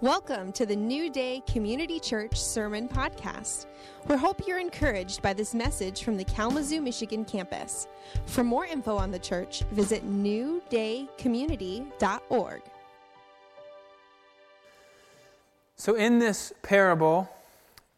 Welcome 0.00 0.52
to 0.52 0.64
the 0.64 0.76
New 0.76 1.10
Day 1.10 1.42
Community 1.48 1.98
Church 1.98 2.40
Sermon 2.40 2.88
Podcast. 2.88 3.66
We 4.06 4.14
hope 4.14 4.46
you're 4.46 4.60
encouraged 4.60 5.22
by 5.22 5.32
this 5.32 5.54
message 5.54 6.04
from 6.04 6.16
the 6.16 6.22
Kalamazoo, 6.22 6.80
Michigan 6.80 7.24
campus. 7.24 7.88
For 8.26 8.44
more 8.44 8.64
info 8.64 8.96
on 8.96 9.10
the 9.10 9.18
church, 9.18 9.64
visit 9.72 10.08
newdaycommunity.org. 10.08 12.62
So, 15.74 15.96
in 15.96 16.20
this 16.20 16.52
parable, 16.62 17.28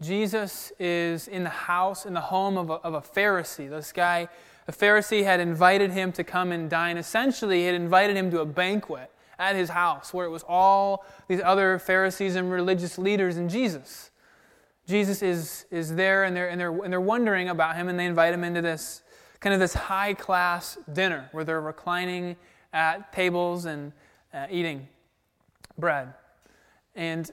Jesus 0.00 0.72
is 0.78 1.28
in 1.28 1.44
the 1.44 1.50
house, 1.50 2.06
in 2.06 2.14
the 2.14 2.22
home 2.22 2.56
of 2.56 2.70
a, 2.70 2.74
of 2.76 2.94
a 2.94 3.02
Pharisee. 3.02 3.68
This 3.68 3.92
guy, 3.92 4.26
a 4.66 4.72
Pharisee, 4.72 5.24
had 5.24 5.38
invited 5.38 5.90
him 5.90 6.12
to 6.12 6.24
come 6.24 6.50
and 6.50 6.70
dine. 6.70 6.96
Essentially, 6.96 7.58
he 7.58 7.66
had 7.66 7.74
invited 7.74 8.16
him 8.16 8.30
to 8.30 8.40
a 8.40 8.46
banquet 8.46 9.10
at 9.40 9.56
his 9.56 9.70
house 9.70 10.14
where 10.14 10.26
it 10.26 10.30
was 10.30 10.44
all 10.46 11.04
these 11.26 11.40
other 11.42 11.78
Pharisees 11.78 12.36
and 12.36 12.52
religious 12.52 12.98
leaders 12.98 13.36
and 13.36 13.50
Jesus. 13.50 14.10
Jesus 14.86 15.22
is, 15.22 15.66
is 15.70 15.94
there 15.94 16.24
and 16.24 16.36
they're, 16.36 16.48
and, 16.48 16.60
they're, 16.60 16.82
and 16.82 16.92
they're 16.92 17.00
wondering 17.00 17.48
about 17.48 17.76
him 17.76 17.88
and 17.88 17.98
they 17.98 18.06
invite 18.06 18.34
him 18.34 18.44
into 18.44 18.60
this 18.60 19.02
kind 19.40 19.54
of 19.54 19.60
this 19.60 19.72
high 19.72 20.12
class 20.14 20.76
dinner 20.92 21.28
where 21.32 21.44
they're 21.44 21.60
reclining 21.60 22.36
at 22.72 23.12
tables 23.12 23.64
and 23.64 23.92
uh, 24.34 24.46
eating 24.50 24.86
bread. 25.78 26.12
And, 26.94 27.30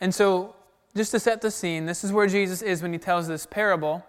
and 0.00 0.14
so, 0.14 0.54
just 0.94 1.10
to 1.10 1.20
set 1.20 1.40
the 1.40 1.50
scene, 1.50 1.86
this 1.86 2.04
is 2.04 2.12
where 2.12 2.26
Jesus 2.26 2.62
is 2.62 2.82
when 2.82 2.92
he 2.92 2.98
tells 2.98 3.26
this 3.26 3.46
parable. 3.46 4.04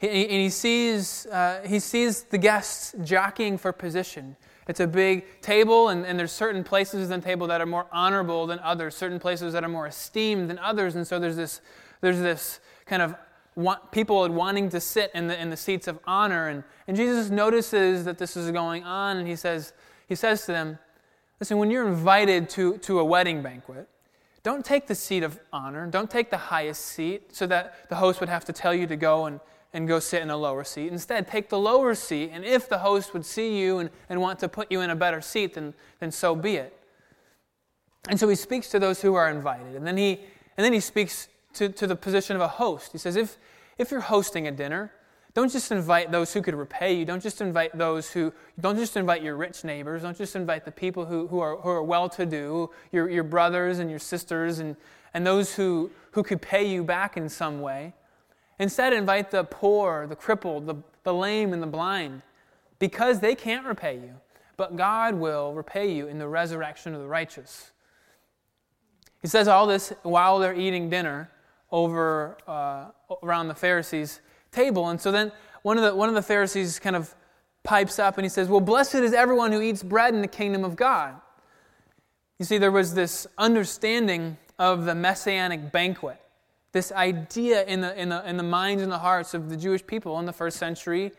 He, 0.00 0.08
and 0.08 0.32
he 0.32 0.48
sees, 0.48 1.26
uh, 1.26 1.60
he 1.66 1.78
sees 1.78 2.22
the 2.22 2.38
guests 2.38 2.94
jockeying 3.04 3.58
for 3.58 3.70
position. 3.70 4.34
It's 4.66 4.80
a 4.80 4.86
big 4.86 5.42
table, 5.42 5.88
and, 5.88 6.06
and 6.06 6.18
there's 6.18 6.32
certain 6.32 6.64
places 6.64 7.10
on 7.10 7.20
the 7.20 7.26
table 7.26 7.46
that 7.48 7.60
are 7.60 7.66
more 7.66 7.86
honorable 7.92 8.46
than 8.46 8.58
others, 8.60 8.96
certain 8.96 9.18
places 9.18 9.52
that 9.52 9.62
are 9.62 9.68
more 9.68 9.86
esteemed 9.86 10.48
than 10.48 10.58
others. 10.58 10.96
And 10.96 11.06
so 11.06 11.18
there's 11.18 11.36
this, 11.36 11.60
there's 12.00 12.18
this 12.18 12.60
kind 12.86 13.02
of 13.02 13.14
want, 13.56 13.92
people 13.92 14.26
wanting 14.30 14.70
to 14.70 14.80
sit 14.80 15.10
in 15.14 15.26
the, 15.26 15.38
in 15.40 15.50
the 15.50 15.56
seats 15.56 15.86
of 15.86 15.98
honor. 16.06 16.48
And, 16.48 16.64
and 16.88 16.96
Jesus 16.96 17.28
notices 17.28 18.04
that 18.06 18.16
this 18.16 18.36
is 18.36 18.50
going 18.52 18.84
on, 18.84 19.18
and 19.18 19.28
he 19.28 19.36
says, 19.36 19.74
he 20.08 20.14
says 20.14 20.46
to 20.46 20.52
them, 20.52 20.78
Listen, 21.40 21.56
when 21.56 21.70
you're 21.70 21.88
invited 21.88 22.50
to, 22.50 22.76
to 22.78 23.00
a 23.00 23.04
wedding 23.04 23.42
banquet, 23.42 23.88
don't 24.42 24.64
take 24.64 24.86
the 24.86 24.94
seat 24.94 25.22
of 25.22 25.40
honor. 25.52 25.86
Don't 25.86 26.10
take 26.10 26.30
the 26.30 26.36
highest 26.36 26.84
seat 26.84 27.34
so 27.34 27.46
that 27.46 27.88
the 27.88 27.96
host 27.96 28.20
would 28.20 28.28
have 28.28 28.44
to 28.44 28.52
tell 28.52 28.74
you 28.74 28.86
to 28.86 28.96
go 28.96 29.24
and, 29.24 29.40
and 29.72 29.86
go 29.86 30.00
sit 30.00 30.22
in 30.22 30.30
a 30.30 30.36
lower 30.36 30.64
seat. 30.64 30.90
Instead, 30.90 31.28
take 31.28 31.48
the 31.48 31.58
lower 31.58 31.94
seat, 31.94 32.30
and 32.32 32.44
if 32.44 32.68
the 32.68 32.78
host 32.78 33.14
would 33.14 33.24
see 33.24 33.58
you 33.58 33.78
and, 33.78 33.90
and 34.08 34.20
want 34.20 34.38
to 34.40 34.48
put 34.48 34.70
you 34.70 34.80
in 34.80 34.90
a 34.90 34.96
better 34.96 35.20
seat, 35.20 35.54
then, 35.54 35.74
then 36.00 36.10
so 36.10 36.34
be 36.34 36.56
it. 36.56 36.76
And 38.08 38.18
so 38.18 38.28
he 38.28 38.34
speaks 38.34 38.68
to 38.70 38.78
those 38.78 39.02
who 39.02 39.14
are 39.14 39.30
invited. 39.30 39.76
And 39.76 39.86
then 39.86 39.96
he, 39.96 40.20
and 40.56 40.64
then 40.64 40.72
he 40.72 40.80
speaks 40.80 41.28
to, 41.54 41.68
to 41.68 41.86
the 41.86 41.96
position 41.96 42.34
of 42.36 42.42
a 42.42 42.48
host. 42.48 42.92
He 42.92 42.98
says, 42.98 43.16
if, 43.16 43.36
if 43.78 43.90
you're 43.90 44.00
hosting 44.00 44.46
a 44.46 44.50
dinner, 44.50 44.92
don't 45.34 45.52
just 45.52 45.70
invite 45.70 46.10
those 46.10 46.32
who 46.32 46.42
could 46.42 46.54
repay 46.54 46.94
you. 46.94 47.04
Don't 47.04 47.22
just 47.22 47.40
invite 47.40 47.76
those 47.76 48.10
who, 48.10 48.32
don't 48.58 48.76
just 48.76 48.96
invite 48.96 49.22
your 49.22 49.36
rich 49.36 49.62
neighbors. 49.62 50.02
Don't 50.02 50.16
just 50.16 50.34
invite 50.34 50.64
the 50.64 50.72
people 50.72 51.04
who, 51.04 51.28
who 51.28 51.38
are, 51.38 51.56
who 51.56 51.68
are 51.68 51.82
well 51.82 52.08
to 52.08 52.26
do, 52.26 52.70
your, 52.90 53.08
your 53.08 53.22
brothers 53.22 53.78
and 53.78 53.88
your 53.88 54.00
sisters, 54.00 54.58
and, 54.58 54.74
and 55.14 55.24
those 55.24 55.54
who, 55.54 55.90
who 56.12 56.22
could 56.22 56.42
pay 56.42 56.66
you 56.66 56.82
back 56.82 57.16
in 57.16 57.28
some 57.28 57.60
way. 57.60 57.92
Instead, 58.60 58.92
invite 58.92 59.30
the 59.30 59.42
poor, 59.44 60.06
the 60.06 60.14
crippled, 60.14 60.66
the, 60.66 60.74
the 61.02 61.14
lame, 61.14 61.54
and 61.54 61.62
the 61.62 61.66
blind, 61.66 62.20
because 62.78 63.18
they 63.20 63.34
can't 63.34 63.66
repay 63.66 63.94
you. 63.94 64.12
But 64.58 64.76
God 64.76 65.14
will 65.14 65.54
repay 65.54 65.90
you 65.90 66.08
in 66.08 66.18
the 66.18 66.28
resurrection 66.28 66.94
of 66.94 67.00
the 67.00 67.06
righteous. 67.08 67.70
He 69.22 69.28
says 69.28 69.48
all 69.48 69.66
this 69.66 69.94
while 70.02 70.38
they're 70.38 70.54
eating 70.54 70.90
dinner 70.90 71.30
over 71.72 72.36
uh, 72.46 72.88
around 73.22 73.48
the 73.48 73.54
Pharisees' 73.54 74.20
table. 74.52 74.90
And 74.90 75.00
so 75.00 75.10
then 75.10 75.32
one 75.62 75.78
of, 75.78 75.84
the, 75.84 75.94
one 75.94 76.10
of 76.10 76.14
the 76.14 76.22
Pharisees 76.22 76.78
kind 76.78 76.96
of 76.96 77.14
pipes 77.62 77.98
up 77.98 78.18
and 78.18 78.26
he 78.26 78.28
says, 78.28 78.48
Well, 78.48 78.60
blessed 78.60 78.96
is 78.96 79.14
everyone 79.14 79.52
who 79.52 79.62
eats 79.62 79.82
bread 79.82 80.12
in 80.12 80.20
the 80.20 80.28
kingdom 80.28 80.64
of 80.64 80.76
God. 80.76 81.18
You 82.38 82.44
see, 82.44 82.58
there 82.58 82.70
was 82.70 82.92
this 82.92 83.26
understanding 83.38 84.36
of 84.58 84.84
the 84.84 84.94
messianic 84.94 85.72
banquet 85.72 86.20
this 86.72 86.92
idea 86.92 87.64
in 87.64 87.80
the, 87.80 88.00
in, 88.00 88.10
the, 88.10 88.28
in 88.28 88.36
the 88.36 88.42
minds 88.42 88.82
and 88.82 88.90
the 88.90 88.98
hearts 88.98 89.34
of 89.34 89.50
the 89.50 89.56
Jewish 89.56 89.84
people 89.86 90.18
in 90.18 90.26
the 90.26 90.32
first 90.32 90.56
century 90.56 91.12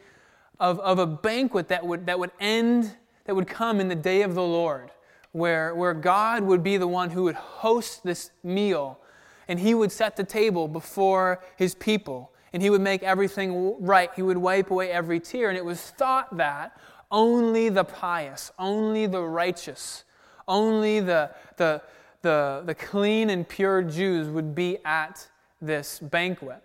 of, 0.60 0.80
of 0.80 1.00
a 1.00 1.08
banquet 1.08 1.68
that 1.70 1.86
would, 1.86 2.06
that 2.06 2.20
would 2.20 2.32
end, 2.40 2.96
that 3.26 3.36
would 3.36 3.48
come 3.48 3.80
in 3.80 3.88
the 3.88 3.96
day 3.96 4.22
of 4.22 4.36
the 4.36 4.44
Lord, 4.44 4.92
where, 5.32 5.76
where 5.76 5.94
God 5.94 6.44
would 6.44 6.64
be 6.64 6.78
the 6.78 6.88
one 6.88 7.10
who 7.10 7.24
would 7.24 7.36
host 7.36 8.04
this 8.04 8.32
meal 8.44 9.00
and 9.48 9.60
he 9.60 9.74
would 9.74 9.92
set 9.92 10.16
the 10.16 10.24
table 10.24 10.68
before 10.68 11.44
his 11.58 11.76
people 11.76 12.32
and 12.54 12.62
he 12.62 12.70
would 12.70 12.82
make 12.82 13.04
everything 13.04 13.76
right. 13.84 14.10
He 14.16 14.22
would 14.22 14.38
wipe 14.38 14.72
away 14.72 14.92
every 14.92 15.20
tear. 15.20 15.50
And 15.50 15.58
it 15.58 15.66
was 15.66 15.82
thought 15.82 16.38
that 16.38 16.78
only 17.10 17.70
the 17.70 17.84
pious, 17.84 18.52
only 18.60 19.06
the 19.08 19.22
righteous, 19.22 20.04
only 20.48 21.00
the, 21.00 21.32
the, 21.58 21.82
the, 22.22 22.64
the 22.66 22.76
clean 22.76 23.30
and 23.30 23.48
pure 23.48 23.82
Jews 23.82 24.28
would 24.28 24.54
be 24.54 24.78
at 24.86 25.28
this 25.62 26.00
banquet. 26.00 26.64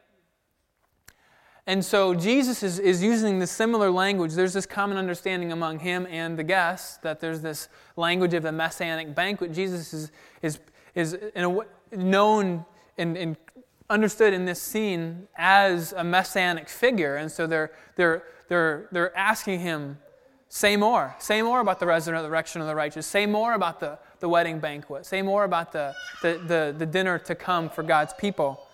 And 1.68 1.84
so 1.84 2.14
Jesus 2.14 2.62
is, 2.62 2.78
is 2.78 3.02
using 3.02 3.40
this 3.40 3.50
similar 3.50 3.90
language. 3.90 4.34
There's 4.34 4.52
this 4.52 4.66
common 4.66 4.96
understanding 4.96 5.50
among 5.50 5.80
him 5.80 6.06
and 6.08 6.38
the 6.38 6.44
guests 6.44 6.98
that 6.98 7.18
there's 7.18 7.40
this 7.40 7.68
language 7.96 8.34
of 8.34 8.44
the 8.44 8.52
messianic 8.52 9.14
banquet. 9.16 9.52
Jesus 9.52 9.92
is, 9.92 10.12
is, 10.42 10.60
is 10.94 11.14
in 11.34 11.44
a, 11.44 11.96
known 11.96 12.64
and, 12.96 13.16
and 13.16 13.36
understood 13.90 14.32
in 14.32 14.44
this 14.44 14.62
scene 14.62 15.26
as 15.36 15.92
a 15.92 16.04
messianic 16.04 16.68
figure. 16.68 17.16
And 17.16 17.30
so 17.30 17.48
they're, 17.48 17.72
they're, 17.96 18.22
they're, 18.48 18.88
they're 18.92 19.16
asking 19.16 19.58
him, 19.58 19.98
say 20.48 20.76
more. 20.76 21.16
Say 21.18 21.42
more 21.42 21.58
about 21.58 21.80
the 21.80 21.86
resurrection 21.86 22.60
of 22.60 22.68
the 22.68 22.76
righteous. 22.76 23.08
Say 23.08 23.26
more 23.26 23.54
about 23.54 23.80
the, 23.80 23.98
the 24.20 24.28
wedding 24.28 24.60
banquet. 24.60 25.04
Say 25.04 25.20
more 25.20 25.42
about 25.42 25.72
the, 25.72 25.96
the, 26.22 26.40
the, 26.46 26.74
the 26.78 26.86
dinner 26.86 27.18
to 27.18 27.34
come 27.34 27.68
for 27.68 27.82
God's 27.82 28.14
people 28.14 28.65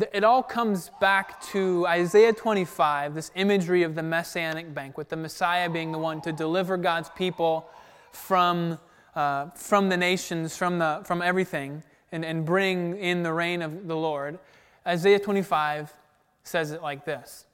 it 0.00 0.24
all 0.24 0.42
comes 0.42 0.90
back 1.00 1.40
to 1.48 1.86
Isaiah 1.86 2.32
25, 2.32 3.14
this 3.14 3.30
imagery 3.34 3.82
of 3.82 3.94
the 3.94 4.02
messianic 4.02 4.74
banquet, 4.74 5.10
the 5.10 5.16
Messiah 5.16 5.68
being 5.68 5.92
the 5.92 5.98
one 5.98 6.22
to 6.22 6.32
deliver 6.32 6.78
God's 6.78 7.10
people 7.10 7.68
from, 8.10 8.78
uh, 9.14 9.50
from 9.50 9.90
the 9.90 9.96
nations, 9.96 10.56
from, 10.56 10.78
the, 10.78 11.02
from 11.04 11.20
everything, 11.20 11.82
and, 12.10 12.24
and 12.24 12.46
bring 12.46 12.96
in 12.98 13.22
the 13.22 13.32
reign 13.32 13.60
of 13.60 13.86
the 13.86 13.96
Lord. 13.96 14.38
Isaiah 14.86 15.18
25 15.18 15.92
says 16.42 16.70
it 16.72 16.80
like 16.80 17.04
this 17.04 17.44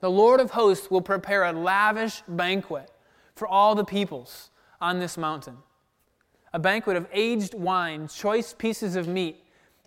The 0.00 0.10
Lord 0.10 0.40
of 0.40 0.52
hosts 0.52 0.90
will 0.90 1.02
prepare 1.02 1.44
a 1.44 1.52
lavish 1.52 2.22
banquet 2.26 2.90
for 3.34 3.46
all 3.46 3.74
the 3.74 3.84
peoples 3.84 4.50
on 4.80 5.00
this 5.00 5.18
mountain, 5.18 5.58
a 6.54 6.58
banquet 6.58 6.96
of 6.96 7.06
aged 7.12 7.52
wine, 7.52 8.08
choice 8.08 8.54
pieces 8.54 8.96
of 8.96 9.06
meat 9.06 9.42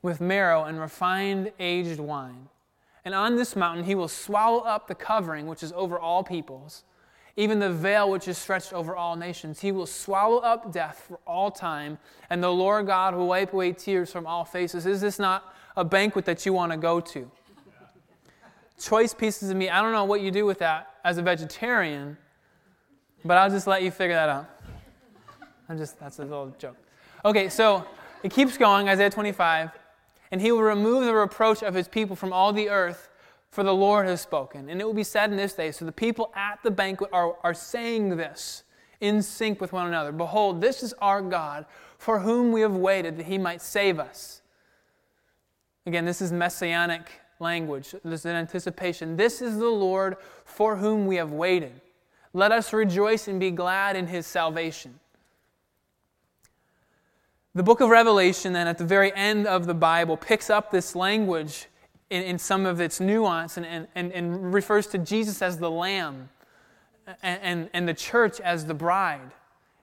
with 0.05 0.21
marrow 0.21 0.63
and 0.63 0.79
refined 0.79 1.51
aged 1.59 1.99
wine. 1.99 2.47
And 3.03 3.13
on 3.13 3.35
this 3.35 3.55
mountain 3.55 3.83
he 3.85 3.95
will 3.95 4.07
swallow 4.07 4.59
up 4.59 4.87
the 4.87 4.95
covering 4.95 5.47
which 5.47 5.63
is 5.63 5.73
over 5.73 5.99
all 5.99 6.23
peoples, 6.23 6.83
even 7.35 7.59
the 7.59 7.71
veil 7.71 8.09
which 8.09 8.27
is 8.27 8.37
stretched 8.37 8.71
over 8.71 8.95
all 8.95 9.15
nations. 9.15 9.59
He 9.59 9.71
will 9.71 9.87
swallow 9.87 10.37
up 10.37 10.71
death 10.71 11.03
for 11.07 11.19
all 11.25 11.49
time, 11.49 11.97
and 12.29 12.41
the 12.41 12.51
Lord 12.51 12.85
God 12.85 13.15
will 13.15 13.27
wipe 13.27 13.51
away 13.51 13.73
tears 13.73 14.11
from 14.11 14.27
all 14.27 14.45
faces. 14.45 14.85
Is 14.85 15.01
this 15.01 15.17
not 15.17 15.53
a 15.75 15.83
banquet 15.83 16.23
that 16.25 16.45
you 16.45 16.53
want 16.53 16.71
to 16.71 16.77
go 16.77 16.99
to? 16.99 17.29
Choice 18.79 19.13
pieces 19.13 19.49
of 19.49 19.57
meat. 19.57 19.71
I 19.71 19.81
don't 19.81 19.91
know 19.91 20.05
what 20.05 20.21
you 20.21 20.29
do 20.29 20.45
with 20.45 20.59
that 20.59 20.95
as 21.03 21.17
a 21.17 21.23
vegetarian, 21.23 22.15
but 23.23 23.37
I'll 23.37 23.49
just 23.49 23.65
let 23.65 23.81
you 23.81 23.89
figure 23.89 24.15
that 24.15 24.29
out. 24.29 24.49
I'm 25.67 25.79
just, 25.79 25.99
that's 25.99 26.19
a 26.19 26.23
little 26.23 26.53
joke. 26.59 26.77
Okay, 27.23 27.49
so 27.49 27.85
it 28.21 28.31
keeps 28.31 28.55
going, 28.55 28.87
Isaiah 28.87 29.09
25 29.09 29.71
and 30.35 30.41
he 30.41 30.51
will 30.51 30.63
remove 30.63 31.05
the 31.05 31.15
reproach 31.15 31.63
of 31.63 31.73
his 31.73 31.87
people 31.87 32.13
from 32.13 32.33
all 32.33 32.51
the 32.51 32.67
earth, 32.67 33.07
for 33.51 33.63
the 33.63 33.73
Lord 33.73 34.05
has 34.05 34.19
spoken. 34.19 34.69
And 34.69 34.81
it 34.81 34.83
will 34.83 34.93
be 34.93 35.01
said 35.01 35.31
in 35.31 35.37
this 35.37 35.53
day 35.53 35.71
so 35.71 35.85
the 35.85 35.93
people 35.93 36.29
at 36.35 36.59
the 36.61 36.71
banquet 36.71 37.09
are, 37.13 37.37
are 37.41 37.53
saying 37.53 38.17
this 38.17 38.63
in 38.99 39.21
sync 39.21 39.61
with 39.61 39.71
one 39.71 39.87
another 39.87 40.11
Behold, 40.11 40.59
this 40.59 40.83
is 40.83 40.93
our 40.99 41.21
God, 41.21 41.65
for 41.97 42.19
whom 42.19 42.51
we 42.51 42.59
have 42.59 42.75
waited 42.75 43.15
that 43.17 43.27
he 43.27 43.37
might 43.37 43.61
save 43.61 43.97
us. 43.97 44.41
Again, 45.85 46.03
this 46.03 46.21
is 46.21 46.33
messianic 46.33 47.09
language. 47.39 47.95
This 48.03 48.19
is 48.19 48.25
an 48.25 48.35
anticipation. 48.35 49.15
This 49.15 49.41
is 49.41 49.57
the 49.57 49.69
Lord 49.69 50.17
for 50.43 50.75
whom 50.75 51.05
we 51.05 51.15
have 51.15 51.31
waited. 51.31 51.79
Let 52.33 52.51
us 52.51 52.73
rejoice 52.73 53.29
and 53.29 53.39
be 53.39 53.51
glad 53.51 53.95
in 53.95 54.07
his 54.07 54.27
salvation. 54.27 54.99
The 57.55 57.63
book 57.63 57.79
of 57.79 57.89
Revelation, 57.89 58.51
then, 58.51 58.67
at 58.67 58.77
the 58.77 58.83
very 58.83 59.15
end 59.15 59.47
of 59.47 59.65
the 59.65 59.73
Bible, 59.73 60.17
picks 60.17 60.49
up 60.49 60.71
this 60.71 60.93
language 60.93 61.67
in, 62.09 62.21
in 62.23 62.37
some 62.37 62.65
of 62.65 62.81
its 62.81 62.99
nuance 62.99 63.55
and, 63.55 63.87
and, 63.95 64.11
and, 64.11 64.53
refers 64.53 64.87
to 64.87 64.97
Jesus 64.97 65.41
as 65.41 65.57
the 65.57 65.71
Lamb 65.71 66.27
and, 67.23 67.39
and, 67.41 67.69
and 67.73 67.87
the 67.87 67.93
church 67.93 68.41
as 68.41 68.65
the 68.65 68.73
bride. 68.73 69.31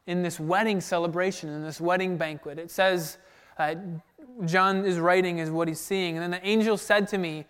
in 0.07 0.23
this 0.23 0.39
wedding 0.39 0.83
celebration, 0.83 1.49
in 1.49 1.63
this 1.63 1.81
wedding 1.81 2.19
banquet. 2.19 2.59
It 2.59 2.71
says, 2.71 3.17
uh, 3.59 3.77
John 4.45 4.85
is 4.85 4.99
writing 4.99 5.39
is 5.39 5.51
what 5.51 5.67
he's 5.67 5.81
seeing. 5.81 6.19
And 6.19 6.23
then 6.23 6.43
the 6.43 6.47
angel 6.47 6.77
said 6.77 7.09
to 7.09 7.19
me, 7.19 7.47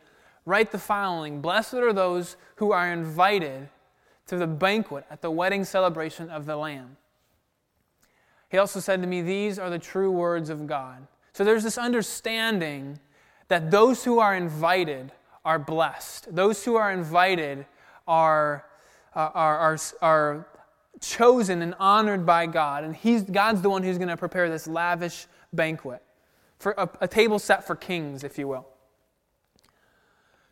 Write 0.46 0.70
the 0.70 0.78
following 0.78 1.40
Blessed 1.40 1.74
are 1.74 1.92
those 1.92 2.36
who 2.56 2.70
are 2.70 2.92
invited 2.92 3.68
to 4.26 4.36
the 4.36 4.46
banquet 4.46 5.04
at 5.10 5.20
the 5.20 5.32
wedding 5.32 5.64
celebration 5.64 6.30
of 6.30 6.46
the 6.46 6.56
Lamb. 6.56 6.96
He 8.52 8.58
also 8.58 8.80
said 8.80 9.00
to 9.00 9.08
me, 9.08 9.22
These 9.22 9.58
are 9.58 9.70
the 9.70 9.78
true 9.78 10.10
words 10.10 10.50
of 10.50 10.66
God. 10.66 11.06
So 11.32 11.42
there's 11.42 11.64
this 11.64 11.78
understanding 11.78 13.00
that 13.48 13.70
those 13.70 14.04
who 14.04 14.18
are 14.18 14.36
invited 14.36 15.10
are 15.42 15.58
blessed. 15.58 16.34
Those 16.34 16.62
who 16.62 16.76
are 16.76 16.92
invited 16.92 17.64
are, 18.06 18.66
uh, 19.16 19.30
are, 19.32 19.58
are, 19.58 19.78
are 20.02 20.46
chosen 21.00 21.62
and 21.62 21.74
honored 21.80 22.26
by 22.26 22.46
God. 22.46 22.84
And 22.84 22.94
he's, 22.94 23.22
God's 23.22 23.62
the 23.62 23.70
one 23.70 23.82
who's 23.82 23.96
going 23.96 24.08
to 24.08 24.18
prepare 24.18 24.50
this 24.50 24.66
lavish 24.66 25.26
banquet, 25.54 26.02
for 26.58 26.74
a, 26.76 26.88
a 27.00 27.08
table 27.08 27.38
set 27.38 27.66
for 27.66 27.74
kings, 27.74 28.22
if 28.22 28.36
you 28.38 28.48
will. 28.48 28.68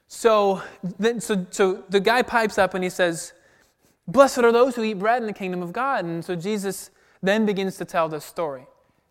So, 0.09 0.63
then, 0.99 1.21
so, 1.21 1.47
so 1.51 1.85
the 1.91 2.01
guy 2.01 2.23
pipes 2.23 2.57
up 2.57 2.73
and 2.73 2.83
he 2.83 2.89
says, 2.89 3.35
Blessed 4.09 4.39
are 4.39 4.53
those 4.53 4.75
who 4.75 4.85
eat 4.85 4.95
bread 4.95 5.23
in 5.23 5.27
the 5.27 5.35
kingdom 5.35 5.63
of 5.63 5.75
God. 5.75 6.07
And 6.07 6.25
so 6.25 6.35
Jesus 6.35 6.91
then 7.23 7.47
begins 7.47 7.77
to 7.77 7.85
tell 7.85 8.09
this 8.09 8.25
story. 8.25 8.67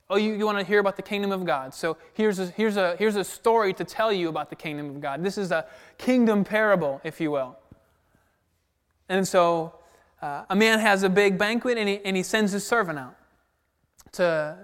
Oh, 0.10 0.18
you, 0.18 0.34
you 0.34 0.46
want 0.46 0.58
to 0.58 0.64
hear 0.64 0.80
about 0.80 0.96
the 0.96 1.04
kingdom 1.04 1.32
of 1.32 1.46
God? 1.46 1.74
So 1.74 1.98
here's 2.14 2.40
a, 2.40 2.48
here's, 2.48 2.78
a, 2.78 2.96
here's 2.98 3.16
a 3.16 3.24
story 3.24 3.74
to 3.74 3.84
tell 3.84 4.12
you 4.12 4.30
about 4.30 4.50
the 4.50 4.56
kingdom 4.56 4.90
of 4.90 5.02
God. 5.02 5.24
This 5.24 5.38
is 5.38 5.52
a 5.52 5.66
kingdom 6.00 6.44
parable, 6.44 7.00
if 7.04 7.22
you 7.22 7.30
will. 7.30 7.58
And 9.08 9.28
so 9.28 9.76
uh, 10.22 10.46
a 10.50 10.56
man 10.56 10.80
has 10.80 11.04
a 11.04 11.10
big 11.10 11.38
banquet 11.38 11.78
and 11.78 11.88
he, 11.88 12.00
and 12.04 12.18
he 12.18 12.24
sends 12.24 12.52
his 12.52 12.66
servant 12.66 12.98
out 12.98 13.16
to, 14.14 14.58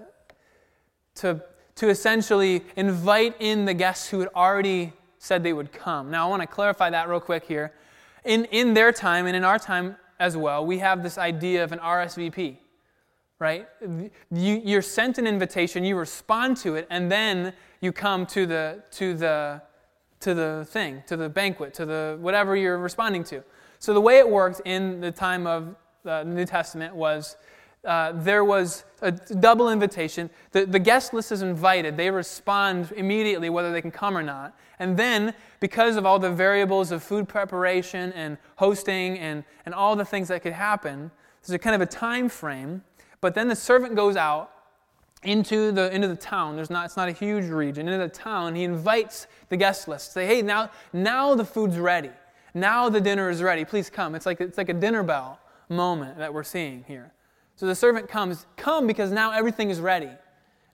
to, 1.16 1.42
to 1.76 1.88
essentially 1.88 2.64
invite 2.74 3.36
in 3.38 3.64
the 3.64 3.74
guests 3.74 4.08
who 4.08 4.18
had 4.18 4.28
already 4.34 4.92
said 5.18 5.42
they 5.42 5.52
would 5.52 5.72
come. 5.72 6.10
Now, 6.10 6.26
I 6.26 6.30
want 6.30 6.42
to 6.42 6.48
clarify 6.48 6.90
that 6.90 7.08
real 7.08 7.20
quick 7.20 7.44
here. 7.44 7.72
In, 8.24 8.46
in 8.46 8.74
their 8.74 8.92
time 8.92 9.26
and 9.26 9.36
in 9.36 9.44
our 9.44 9.58
time 9.58 9.96
as 10.18 10.36
well, 10.36 10.66
we 10.66 10.78
have 10.78 11.02
this 11.02 11.18
idea 11.18 11.62
of 11.62 11.72
an 11.72 11.78
RSVP, 11.78 12.56
right? 13.38 13.68
You, 13.82 14.62
you're 14.64 14.82
sent 14.82 15.18
an 15.18 15.26
invitation, 15.26 15.84
you 15.84 15.96
respond 15.96 16.56
to 16.58 16.74
it, 16.74 16.86
and 16.90 17.10
then 17.10 17.52
you 17.80 17.92
come 17.92 18.26
to 18.26 18.46
the, 18.46 18.82
to 18.92 19.14
the, 19.14 19.62
to 20.20 20.34
the 20.34 20.66
thing, 20.70 21.02
to 21.06 21.16
the 21.16 21.28
banquet, 21.28 21.74
to 21.74 21.84
the 21.84 22.16
whatever 22.20 22.56
you're 22.56 22.78
responding 22.78 23.24
to. 23.24 23.44
So 23.78 23.92
the 23.92 24.00
way 24.00 24.18
it 24.18 24.28
worked 24.28 24.62
in 24.64 25.00
the 25.00 25.12
time 25.12 25.46
of 25.46 25.76
the 26.02 26.24
New 26.24 26.46
Testament 26.46 26.94
was 26.94 27.36
uh, 27.84 28.12
there 28.12 28.44
was 28.44 28.84
a 29.02 29.12
double 29.12 29.70
invitation. 29.70 30.28
The, 30.50 30.64
the 30.64 30.78
guest 30.78 31.14
list 31.14 31.30
is 31.30 31.42
invited. 31.42 31.96
They 31.96 32.10
respond 32.10 32.92
immediately 32.96 33.48
whether 33.48 33.70
they 33.70 33.80
can 33.80 33.92
come 33.92 34.16
or 34.16 34.22
not. 34.22 34.56
And 34.78 34.96
then, 34.96 35.34
because 35.60 35.96
of 35.96 36.04
all 36.04 36.18
the 36.18 36.30
variables 36.30 36.90
of 36.90 37.02
food 37.02 37.28
preparation 37.28 38.12
and 38.14 38.38
hosting 38.56 39.18
and, 39.18 39.44
and 39.64 39.74
all 39.74 39.94
the 39.94 40.04
things 40.04 40.28
that 40.28 40.42
could 40.42 40.52
happen, 40.52 41.10
there's 41.42 41.54
a 41.54 41.58
kind 41.58 41.76
of 41.76 41.80
a 41.80 41.86
time 41.86 42.28
frame. 42.28 42.82
But 43.20 43.34
then 43.34 43.48
the 43.48 43.56
servant 43.56 43.94
goes 43.94 44.16
out 44.16 44.50
into 45.22 45.72
the, 45.72 45.92
into 45.94 46.08
the 46.08 46.16
town. 46.16 46.56
There's 46.56 46.70
not, 46.70 46.84
it's 46.86 46.96
not 46.96 47.08
a 47.08 47.12
huge 47.12 47.46
region. 47.46 47.88
Into 47.88 47.98
the 47.98 48.08
town, 48.08 48.54
he 48.54 48.64
invites 48.64 49.26
the 49.48 49.56
guest 49.56 49.88
list. 49.88 50.12
Say, 50.12 50.26
hey, 50.26 50.42
now, 50.42 50.70
now 50.92 51.34
the 51.34 51.44
food's 51.44 51.78
ready. 51.78 52.10
Now 52.54 52.88
the 52.88 53.00
dinner 53.00 53.28
is 53.30 53.42
ready. 53.42 53.64
Please 53.64 53.90
come. 53.90 54.14
It's 54.14 54.26
like, 54.26 54.40
it's 54.40 54.58
like 54.58 54.68
a 54.68 54.74
dinner 54.74 55.02
bell 55.02 55.40
moment 55.68 56.18
that 56.18 56.32
we're 56.32 56.44
seeing 56.44 56.84
here. 56.86 57.12
So 57.56 57.66
the 57.66 57.74
servant 57.74 58.08
comes, 58.08 58.46
come 58.56 58.86
because 58.86 59.10
now 59.10 59.32
everything 59.32 59.70
is 59.70 59.80
ready. 59.80 60.10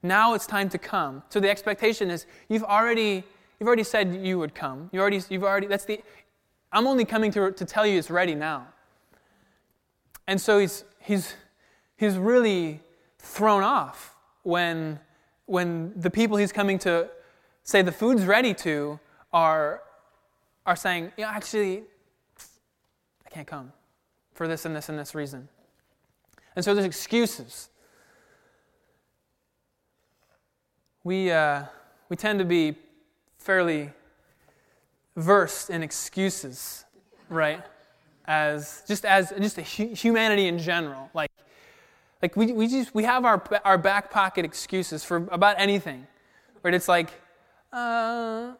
Now 0.03 0.33
it's 0.33 0.45
time 0.45 0.69
to 0.69 0.77
come. 0.77 1.23
So 1.29 1.39
the 1.39 1.49
expectation 1.49 2.11
is 2.11 2.25
you've 2.49 2.63
already 2.63 3.23
you've 3.59 3.67
already 3.67 3.83
said 3.85 4.13
you 4.21 4.37
would 4.37 4.53
come. 4.53 4.89
You 4.91 4.99
already 4.99 5.21
you've 5.29 5.45
already 5.45 5.67
that's 5.67 5.85
the 5.85 6.01
I'm 6.73 6.87
only 6.87 7.05
coming 7.05 7.31
to, 7.31 7.51
to 7.51 7.65
tell 7.65 7.87
you 7.87 7.97
it's 7.97 8.11
ready 8.11 8.35
now. 8.35 8.67
And 10.27 10.39
so 10.39 10.59
he's 10.59 10.83
he's 10.99 11.35
he's 11.97 12.17
really 12.17 12.81
thrown 13.19 13.63
off 13.63 14.15
when 14.43 14.99
when 15.45 15.93
the 15.95 16.09
people 16.09 16.37
he's 16.37 16.51
coming 16.51 16.79
to 16.79 17.09
say 17.63 17.81
the 17.81 17.91
food's 17.91 18.25
ready 18.25 18.53
to 18.53 18.99
are 19.31 19.81
are 20.65 20.75
saying, 20.75 21.11
yeah, 21.17 21.29
actually, 21.29 21.83
I 23.25 23.29
can't 23.29 23.47
come 23.47 23.71
for 24.33 24.47
this 24.47 24.65
and 24.65 24.75
this 24.75 24.89
and 24.89 24.97
this 24.97 25.13
reason. 25.13 25.47
And 26.55 26.63
so 26.63 26.73
there's 26.73 26.85
excuses. 26.85 27.69
We, 31.03 31.31
uh, 31.31 31.63
we 32.09 32.15
tend 32.15 32.39
to 32.39 32.45
be 32.45 32.75
fairly 33.37 33.89
versed 35.17 35.69
in 35.69 35.83
excuses, 35.83 36.85
right? 37.29 37.61
As 38.25 38.83
just 38.87 39.03
as 39.03 39.33
just 39.37 39.59
humanity 39.59 40.47
in 40.47 40.57
general, 40.57 41.09
like 41.13 41.29
like 42.23 42.37
we, 42.37 42.53
we 42.53 42.67
just 42.67 42.95
we 42.95 43.03
have 43.03 43.25
our 43.25 43.43
our 43.65 43.77
back 43.77 44.09
pocket 44.09 44.45
excuses 44.45 45.03
for 45.03 45.17
about 45.29 45.57
anything, 45.59 46.07
right? 46.63 46.73
It's 46.73 46.87
like, 46.87 47.09
uh, 47.73 48.53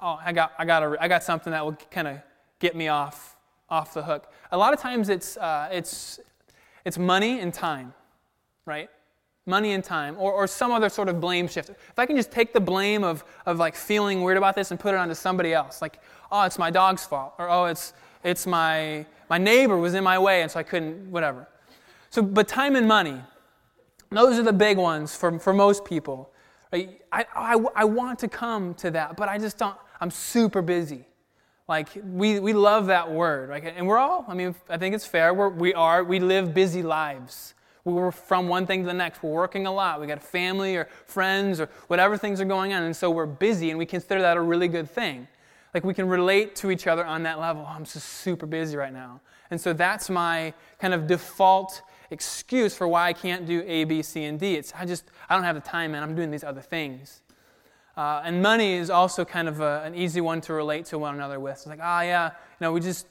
oh, 0.00 0.20
I 0.24 0.32
got 0.32 0.52
I 0.58 0.64
got 0.64 0.82
a, 0.82 0.96
I 0.98 1.06
got 1.06 1.22
something 1.22 1.50
that 1.52 1.62
will 1.62 1.76
kind 1.90 2.08
of 2.08 2.16
get 2.60 2.74
me 2.74 2.88
off 2.88 3.36
off 3.68 3.92
the 3.92 4.02
hook. 4.02 4.32
A 4.52 4.56
lot 4.56 4.72
of 4.72 4.80
times 4.80 5.10
it's 5.10 5.36
uh, 5.36 5.68
it's 5.70 6.18
it's 6.86 6.96
money 6.96 7.40
and 7.40 7.52
time, 7.52 7.92
right? 8.64 8.88
Money 9.44 9.72
and 9.72 9.84
time, 9.84 10.16
or, 10.18 10.32
or 10.32 10.46
some 10.46 10.72
other 10.72 10.88
sort 10.88 11.08
of 11.10 11.20
blame 11.20 11.46
shift. 11.46 11.68
If 11.68 11.98
I 11.98 12.06
can 12.06 12.16
just 12.16 12.30
take 12.30 12.54
the 12.54 12.60
blame 12.60 13.04
of, 13.04 13.22
of 13.44 13.58
like 13.58 13.74
feeling 13.74 14.22
weird 14.22 14.38
about 14.38 14.54
this 14.54 14.70
and 14.70 14.80
put 14.80 14.94
it 14.94 14.98
onto 14.98 15.14
somebody 15.14 15.52
else, 15.52 15.82
like, 15.82 15.98
oh, 16.30 16.42
it's 16.42 16.58
my 16.58 16.70
dog's 16.70 17.04
fault, 17.04 17.34
or 17.38 17.48
oh, 17.48 17.64
it's, 17.64 17.94
it's 18.22 18.46
my, 18.46 19.04
my 19.28 19.38
neighbor 19.38 19.76
was 19.76 19.94
in 19.94 20.04
my 20.04 20.18
way 20.18 20.42
and 20.42 20.50
so 20.50 20.60
I 20.60 20.62
couldn't, 20.62 21.10
whatever. 21.10 21.48
So, 22.10 22.22
but 22.22 22.48
time 22.48 22.76
and 22.76 22.86
money, 22.86 23.20
those 24.10 24.38
are 24.38 24.42
the 24.42 24.52
big 24.52 24.76
ones 24.76 25.14
for, 25.14 25.38
for 25.38 25.52
most 25.52 25.84
people. 25.84 26.32
Right? 26.72 27.00
I, 27.12 27.24
I, 27.34 27.64
I 27.74 27.84
want 27.84 28.18
to 28.20 28.28
come 28.28 28.74
to 28.74 28.90
that, 28.90 29.16
but 29.16 29.28
I 29.28 29.38
just 29.38 29.58
don't, 29.58 29.76
I'm 30.00 30.10
super 30.10 30.62
busy. 30.62 31.06
Like, 31.68 31.88
we, 32.02 32.40
we 32.40 32.52
love 32.52 32.86
that 32.86 33.10
word, 33.10 33.48
right? 33.48 33.62
And 33.76 33.86
we're 33.86 33.98
all, 33.98 34.24
I 34.26 34.34
mean, 34.34 34.56
I 34.68 34.76
think 34.76 34.92
it's 34.92 35.06
fair. 35.06 35.32
We're, 35.32 35.50
we 35.50 35.72
are, 35.72 36.02
we 36.02 36.18
live 36.18 36.52
busy 36.52 36.82
lives. 36.82 37.54
We're 37.84 38.10
from 38.10 38.48
one 38.48 38.66
thing 38.66 38.82
to 38.82 38.86
the 38.86 38.94
next. 38.94 39.22
We're 39.22 39.30
working 39.30 39.66
a 39.66 39.72
lot. 39.72 40.00
We 40.00 40.08
got 40.08 40.20
family 40.20 40.74
or 40.76 40.88
friends 41.06 41.60
or 41.60 41.68
whatever 41.86 42.16
things 42.16 42.40
are 42.40 42.44
going 42.44 42.72
on. 42.72 42.82
And 42.82 42.96
so 42.96 43.08
we're 43.08 43.26
busy, 43.26 43.70
and 43.70 43.78
we 43.78 43.86
consider 43.86 44.20
that 44.20 44.36
a 44.36 44.40
really 44.40 44.66
good 44.66 44.90
thing. 44.90 45.28
Like, 45.72 45.84
we 45.84 45.94
can 45.94 46.08
relate 46.08 46.56
to 46.56 46.72
each 46.72 46.88
other 46.88 47.06
on 47.06 47.22
that 47.22 47.38
level. 47.38 47.64
Oh, 47.64 47.72
I'm 47.72 47.84
just 47.84 48.04
super 48.04 48.46
busy 48.46 48.76
right 48.76 48.92
now. 48.92 49.20
And 49.52 49.60
so 49.60 49.72
that's 49.72 50.10
my 50.10 50.52
kind 50.80 50.92
of 50.92 51.06
default 51.06 51.82
excuse 52.10 52.74
for 52.74 52.88
why 52.88 53.08
I 53.08 53.12
can't 53.12 53.46
do 53.46 53.62
A, 53.66 53.84
B, 53.84 54.02
C, 54.02 54.24
and 54.24 54.38
D. 54.38 54.54
It's 54.54 54.72
I 54.76 54.84
just, 54.84 55.04
I 55.28 55.34
don't 55.34 55.44
have 55.44 55.54
the 55.54 55.60
time, 55.60 55.94
and 55.94 56.04
I'm 56.04 56.14
doing 56.14 56.30
these 56.30 56.44
other 56.44 56.60
things. 56.60 57.22
Uh, 57.96 58.22
and 58.24 58.42
money 58.42 58.74
is 58.74 58.90
also 58.90 59.24
kind 59.24 59.48
of 59.48 59.60
a, 59.60 59.82
an 59.84 59.94
easy 59.94 60.20
one 60.20 60.40
to 60.42 60.52
relate 60.52 60.86
to 60.86 60.98
one 60.98 61.14
another 61.14 61.40
with. 61.40 61.52
It's 61.52 61.66
like, 61.66 61.80
oh 61.82 62.00
yeah, 62.00 62.28
you 62.28 62.32
know, 62.60 62.72
we 62.72 62.80
just 62.80 63.06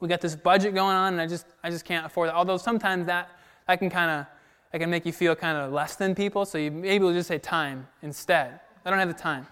we 0.00 0.08
got 0.08 0.20
this 0.20 0.36
budget 0.36 0.74
going 0.74 0.94
on, 0.96 1.14
and 1.14 1.22
I 1.22 1.26
just 1.26 1.46
I 1.62 1.70
just 1.70 1.84
can't 1.84 2.06
afford 2.06 2.28
it. 2.28 2.34
Although 2.34 2.56
sometimes 2.56 3.06
that 3.06 3.30
that 3.66 3.78
can 3.78 3.90
kind 3.90 4.10
of 4.10 4.26
that 4.72 4.78
can 4.78 4.90
make 4.90 5.06
you 5.06 5.12
feel 5.12 5.34
kind 5.34 5.56
of 5.56 5.72
less 5.72 5.96
than 5.96 6.14
people. 6.14 6.44
So 6.44 6.58
you 6.58 6.70
maybe 6.70 7.04
we'll 7.04 7.14
just 7.14 7.28
say 7.28 7.38
time 7.38 7.88
instead. 8.02 8.60
I 8.84 8.90
don't 8.90 8.98
have 8.98 9.08
the 9.08 9.14
time. 9.14 9.46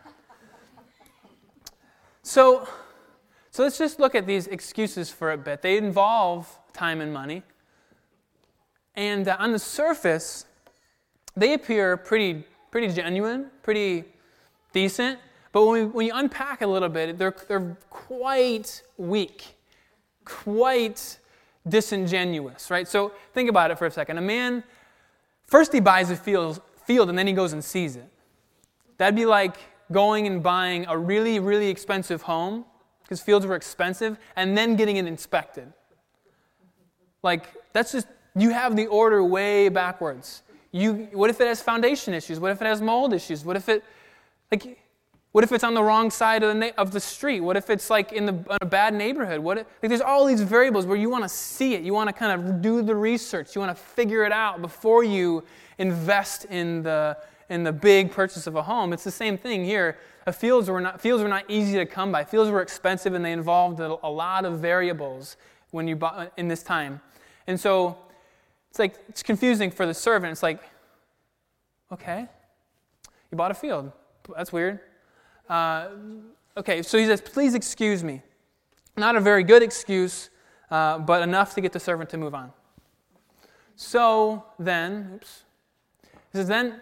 So 2.23 2.68
so 3.50 3.62
let's 3.62 3.78
just 3.78 4.00
look 4.00 4.14
at 4.14 4.26
these 4.26 4.49
excuses 4.49 5.11
for 5.11 5.33
a 5.33 5.38
bit. 5.38 5.62
They 5.62 5.76
involve 5.76 6.59
time 6.73 7.00
and 7.00 7.12
money, 7.12 7.44
and 8.97 9.29
uh, 9.29 9.37
on 9.39 9.53
the 9.53 9.59
surface, 9.59 10.47
they 11.37 11.55
appear 11.55 11.97
pretty 11.97 12.45
pretty 12.71 12.93
genuine, 12.93 13.51
pretty 13.63 14.03
decent. 14.73 15.21
But 15.53 15.65
when, 15.65 15.73
we, 15.73 15.87
when 15.87 16.07
you 16.07 16.13
unpack 16.13 16.63
a 16.63 16.67
little 16.67 16.89
bit, 16.89 17.17
they're, 17.17 17.33
they're 17.47 17.77
quite 17.89 18.83
weak, 18.99 19.55
quite 20.25 21.17
disingenuous, 21.69 22.73
right? 22.73 22.89
So 22.89 23.13
think 23.33 23.49
about 23.49 23.71
it 23.71 23.79
for 23.79 23.87
a 23.87 23.91
second. 23.93 24.19
A 24.19 24.21
man, 24.21 24.65
first 25.47 25.73
he 25.73 25.79
buys 25.79 26.11
a 26.11 26.17
field, 26.17 26.61
field 26.85 27.09
and 27.09 27.17
then 27.17 27.29
he 27.29 27.33
goes 27.33 27.53
and 27.53 27.63
sees 27.63 27.95
it. 27.95 28.09
That'd 28.99 29.15
be 29.15 29.27
like 29.27 29.59
going 29.93 30.27
and 30.27 30.43
buying 30.43 30.85
a 30.89 30.99
really, 30.99 31.39
really 31.39 31.69
expensive 31.69 32.23
home, 32.23 32.65
because 33.05 33.21
fields 33.21 33.47
were 33.47 33.55
expensive, 33.55 34.19
and 34.35 34.59
then 34.59 34.75
getting 34.75 34.97
it 34.97 35.07
inspected. 35.07 35.73
Like, 37.23 37.55
that's 37.73 37.93
just, 37.93 38.09
you 38.37 38.50
have 38.50 38.76
the 38.76 38.87
order 38.87 39.23
way 39.23 39.69
backwards. 39.69 40.43
You, 40.73 41.09
what 41.12 41.31
if 41.31 41.41
it 41.41 41.47
has 41.47 41.62
foundation 41.62 42.14
issues? 42.14 42.41
What 42.41 42.50
if 42.50 42.61
it 42.61 42.67
has 42.67 42.81
mold 42.81 43.14
issues? 43.14 43.45
What 43.45 43.57
if 43.57 43.69
it 43.69 43.85
like, 44.50 44.79
What 45.35 45.43
if 45.45 45.50
it's 45.50 45.64
on 45.64 45.75
the 45.75 45.83
wrong 45.83 46.11
side 46.11 46.43
of 46.43 46.49
the, 46.53 46.55
na- 46.55 46.75
of 46.76 46.93
the 46.93 47.00
street? 47.00 47.41
What 47.41 47.57
if 47.57 47.71
it's 47.71 47.91
like 47.91 48.12
in, 48.12 48.26
the, 48.26 48.33
in 48.33 48.59
a 48.61 48.67
bad 48.67 48.95
neighborhood? 48.95 49.41
What 49.41 49.59
if, 49.59 49.67
like 49.83 49.88
there's 49.88 50.00
all 50.00 50.25
these 50.25 50.41
variables 50.41 50.87
where 50.87 50.97
you 50.97 51.11
want 51.11 51.25
to 51.25 51.29
see 51.29 51.75
it. 51.75 51.83
You 51.83 51.93
want 51.93 52.09
to 52.09 52.12
kind 52.12 52.41
of 52.41 52.62
do 52.62 52.83
the 52.83 52.95
research. 52.95 53.55
You 53.55 53.61
want 53.61 53.76
to 53.76 53.83
figure 53.83 54.25
it 54.25 54.33
out 54.33 54.62
before 54.62 55.03
you 55.03 55.43
invest 55.79 56.45
in 56.47 56.83
the, 56.83 57.17
in 57.49 57.64
the 57.64 57.73
big 57.73 58.12
purchase 58.12 58.47
of 58.47 58.55
a 58.55 58.62
home. 58.62 58.93
It's 58.93 59.05
the 59.05 59.11
same 59.11 59.37
thing 59.37 59.64
here. 59.64 59.99
fields, 60.33 60.71
were 60.71 60.81
not, 60.81 61.00
fields 61.00 61.21
were 61.23 61.29
not 61.29 61.45
easy 61.49 61.79
to 61.79 61.87
come 61.87 62.12
by. 62.12 62.23
Fields 62.23 62.50
were 62.50 62.62
expensive 62.62 63.14
and 63.14 63.25
they 63.25 63.33
involved 63.33 63.81
a, 63.81 63.97
a 64.05 64.11
lot 64.11 64.45
of 64.45 64.61
variables 64.61 65.37
when 65.71 65.88
you 65.88 65.97
bought 65.97 66.33
in 66.37 66.47
this 66.47 66.62
time. 66.62 67.00
And 67.49 67.59
so 67.59 67.99
it's 68.75 68.81
like 68.81 68.97
it's 69.09 69.23
confusing 69.23 69.71
for 69.71 69.87
the 69.87 69.95
servant. 69.95 70.33
It's 70.33 70.43
like, 70.43 70.59
okay, 71.93 72.26
you 73.31 73.38
bought 73.38 73.52
a 73.52 73.54
field. 73.54 73.93
That's 74.37 74.52
weird. 74.52 74.81
Uh, 75.49 75.90
okay, 76.57 76.83
so 76.83 76.99
he 76.99 77.07
says, 77.07 77.21
Please 77.21 77.54
excuse 77.54 78.02
me. 78.02 78.21
Not 78.97 79.14
a 79.14 79.21
very 79.21 79.45
good 79.45 79.62
excuse, 79.62 80.28
uh, 80.73 80.99
but 80.99 81.23
enough 81.23 81.54
to 81.54 81.61
get 81.61 81.73
the 81.73 81.78
servant 81.78 82.11
to 82.11 82.16
move 82.16 82.35
on. 82.35 82.52
So 83.76 84.45
then, 84.59 85.09
oops. 85.14 85.45
He 86.33 86.38
says, 86.38 86.49
Then 86.49 86.81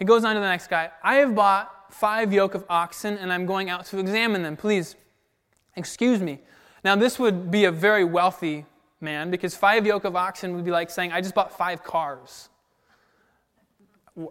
he 0.00 0.04
goes 0.04 0.24
on 0.24 0.34
to 0.34 0.40
the 0.40 0.48
next 0.48 0.66
guy. 0.66 0.90
I 1.00 1.14
have 1.16 1.36
bought 1.36 1.94
five 1.94 2.32
yoke 2.32 2.56
of 2.56 2.64
oxen, 2.68 3.16
and 3.18 3.32
I'm 3.32 3.46
going 3.46 3.70
out 3.70 3.84
to 3.86 4.00
examine 4.00 4.42
them. 4.42 4.56
Please 4.56 4.96
excuse 5.76 6.20
me. 6.20 6.40
Now, 6.82 6.96
this 6.96 7.20
would 7.20 7.52
be 7.52 7.66
a 7.66 7.70
very 7.70 8.02
wealthy 8.02 8.66
man 9.00 9.30
because 9.30 9.54
five 9.56 9.86
yoke 9.86 10.04
of 10.04 10.16
oxen 10.16 10.54
would 10.54 10.64
be 10.64 10.70
like 10.70 10.90
saying, 10.90 11.12
I 11.12 11.20
just 11.20 11.34
bought 11.34 11.56
five 11.56 11.82
cars. 11.82 12.48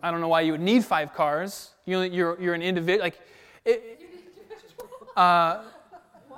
I 0.03 0.11
don't 0.11 0.21
know 0.21 0.27
why 0.27 0.41
you 0.41 0.51
would 0.51 0.61
need 0.61 0.85
five 0.85 1.13
cars. 1.13 1.71
You're, 1.85 2.05
you're, 2.05 2.41
you're 2.41 2.53
an 2.53 2.61
individual. 2.61 3.03
Like, 3.03 3.19
uh, 5.15 5.63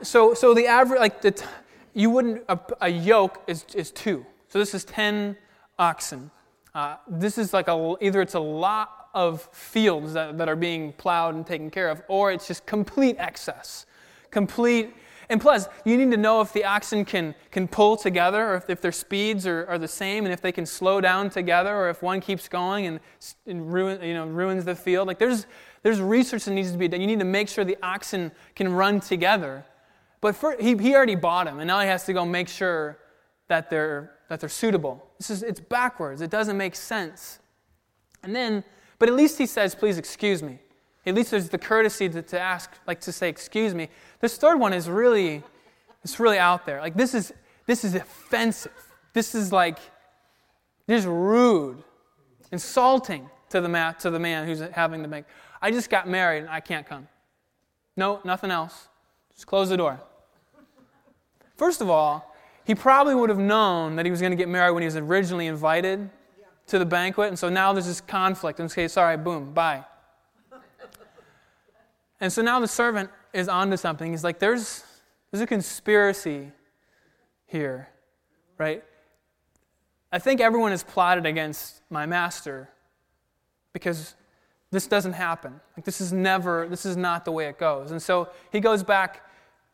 so, 0.02 0.34
so 0.34 0.54
the 0.54 0.68
average, 0.68 1.00
like 1.00 1.22
the, 1.22 1.32
t- 1.32 1.46
you 1.94 2.10
wouldn't, 2.10 2.44
a, 2.48 2.60
a, 2.82 2.90
yoke 2.90 3.44
is, 3.48 3.66
is 3.76 3.92
two. 3.92 4.26
So 4.48 4.60
this 4.60 4.74
is 4.74 4.84
10 4.86 5.36
oxen. 5.78 6.32
Uh, 6.74 6.96
this 7.08 7.38
is 7.38 7.54
like 7.54 7.68
a, 7.68 7.96
either 8.00 8.22
it's 8.22 8.34
a 8.34 8.40
lot 8.40 9.10
of 9.14 9.42
fields 9.52 10.14
that, 10.14 10.38
that 10.38 10.48
are 10.48 10.56
being 10.56 10.94
plowed 10.94 11.36
and 11.36 11.46
taken 11.46 11.70
care 11.70 11.90
of, 11.90 12.02
or 12.08 12.32
it's 12.32 12.48
just 12.48 12.66
complete 12.66 13.18
excess. 13.20 13.86
Complete, 14.30 14.94
and 15.32 15.40
plus, 15.40 15.70
you 15.86 15.98
need 15.98 16.12
to 16.12 16.18
know 16.18 16.42
if 16.42 16.52
the 16.52 16.66
oxen 16.66 17.06
can, 17.06 17.34
can 17.52 17.66
pull 17.68 17.96
together, 17.96 18.50
or 18.50 18.56
if, 18.56 18.70
if 18.70 18.82
their 18.82 18.92
speeds 18.92 19.48
are, 19.48 19.66
are 19.68 19.78
the 19.78 19.88
same, 19.88 20.26
and 20.26 20.34
if 20.34 20.42
they 20.42 20.52
can 20.52 20.66
slow 20.66 21.00
down 21.00 21.30
together, 21.30 21.74
or 21.74 21.90
if 21.90 22.04
one 22.04 22.20
keeps 22.20 22.50
going 22.50 22.86
and, 22.86 23.00
and 23.48 23.72
ruin, 23.74 24.04
you 24.04 24.14
know, 24.14 24.28
ruins 24.28 24.66
the 24.66 24.76
field. 24.76 25.08
Like 25.08 25.20
there's, 25.20 25.48
there's 25.84 26.02
research 26.02 26.44
that 26.44 26.52
needs 26.52 26.74
to 26.74 26.78
be 26.78 26.90
done. 26.90 27.00
You 27.00 27.08
need 27.08 27.20
to 27.20 27.26
make 27.26 27.48
sure 27.48 27.64
the 27.64 27.78
oxen 27.82 28.34
can 28.56 28.74
run 28.74 29.00
together. 29.00 29.64
But 30.20 30.36
for, 30.36 30.58
he, 30.60 30.76
he 30.76 30.94
already 30.94 31.16
bought 31.16 31.46
them, 31.46 31.60
and 31.60 31.68
now 31.68 31.80
he 31.80 31.88
has 31.88 32.06
to 32.08 32.14
go 32.14 32.26
make 32.26 32.50
sure 32.50 33.00
that 33.48 33.70
they're, 33.70 34.12
that 34.28 34.42
they're 34.42 34.50
suitable. 34.50 35.02
This 35.18 35.30
is, 35.30 35.44
it's 35.44 35.62
backwards. 35.62 36.22
It 36.22 36.30
doesn't 36.30 36.58
make 36.58 36.76
sense. 36.76 37.40
And 38.22 38.36
then, 38.36 38.66
but 39.00 39.08
at 39.08 39.16
least 39.16 39.38
he 39.38 39.46
says, 39.46 39.76
please 39.76 39.98
excuse 39.98 40.44
me. 40.44 40.60
At 41.06 41.16
least 41.16 41.32
there's 41.32 41.50
the 41.50 41.58
courtesy 41.58 42.10
to, 42.10 42.22
to 42.22 42.40
ask, 42.40 42.70
like 42.86 43.02
to 43.02 43.12
say, 43.12 43.28
excuse 43.28 43.74
me. 43.74 43.90
This 44.22 44.38
third 44.38 44.60
one 44.60 44.72
is 44.72 44.88
really, 44.88 45.44
it's 46.04 46.20
really 46.20 46.38
out 46.38 46.66
there. 46.66 46.80
Like 46.80 46.96
this 46.96 47.14
is, 47.14 47.34
this 47.66 47.84
is 47.84 47.96
offensive. 47.96 48.72
This 49.14 49.36
is 49.36 49.52
like, 49.52 49.80
this 50.88 51.02
is 51.02 51.08
rude, 51.08 51.84
insulting 52.52 53.30
to 53.50 53.60
the, 53.60 53.68
ma- 53.68 53.92
to 53.94 54.10
the 54.10 54.20
man 54.20 54.48
who's 54.48 54.62
having 54.72 55.02
the 55.02 55.08
bank. 55.08 55.26
I 55.62 55.72
just 55.72 55.90
got 55.90 56.08
married 56.08 56.40
and 56.40 56.50
I 56.50 56.60
can't 56.60 56.88
come. 56.88 57.08
No, 57.98 58.22
nothing 58.24 58.52
else. 58.52 58.88
Just 59.34 59.48
close 59.48 59.70
the 59.70 59.78
door. 59.78 60.00
First 61.58 61.82
of 61.82 61.90
all, 61.90 62.34
he 62.64 62.76
probably 62.76 63.16
would 63.16 63.30
have 63.30 63.40
known 63.40 63.96
that 63.96 64.06
he 64.06 64.12
was 64.12 64.22
going 64.22 64.32
to 64.32 64.38
get 64.38 64.48
married 64.48 64.72
when 64.72 64.82
he 64.82 64.86
was 64.86 64.96
originally 64.96 65.48
invited 65.48 66.10
to 66.68 66.80
the 66.80 66.86
banquet, 66.86 67.28
and 67.28 67.38
so 67.38 67.50
now 67.50 67.74
there's 67.74 67.88
this 67.88 68.02
conflict. 68.02 68.60
And 68.60 68.72
say, 68.72 68.88
sorry, 68.88 69.18
boom, 69.18 69.54
bye. 69.54 69.84
And 72.20 72.32
so 72.32 72.42
now 72.42 72.60
the 72.60 72.68
servant 72.68 73.10
is 73.34 73.48
onto 73.48 73.78
something. 73.78 74.12
He's 74.12 74.24
like, 74.24 74.40
there's, 74.40 74.84
there's 75.32 75.42
a 75.42 75.48
conspiracy 75.48 76.52
here, 77.46 77.88
right? 78.58 78.84
I 80.12 80.20
think 80.20 80.42
everyone 80.42 80.72
has 80.72 80.84
plotted 80.84 81.26
against 81.26 81.82
my 81.90 82.06
master 82.06 82.70
because 83.74 84.16
this 84.72 84.88
doesn't 84.88 85.14
happen. 85.14 85.60
Like 85.78 85.86
this 85.86 86.02
is 86.02 86.12
never, 86.12 86.68
this 86.68 86.86
is 86.86 86.98
not 86.98 87.26
the 87.26 87.32
way 87.32 87.48
it 87.48 87.58
goes. 87.58 87.92
And 87.92 88.02
so 88.02 88.30
he 88.52 88.60
goes 88.60 88.84
back 88.84 89.26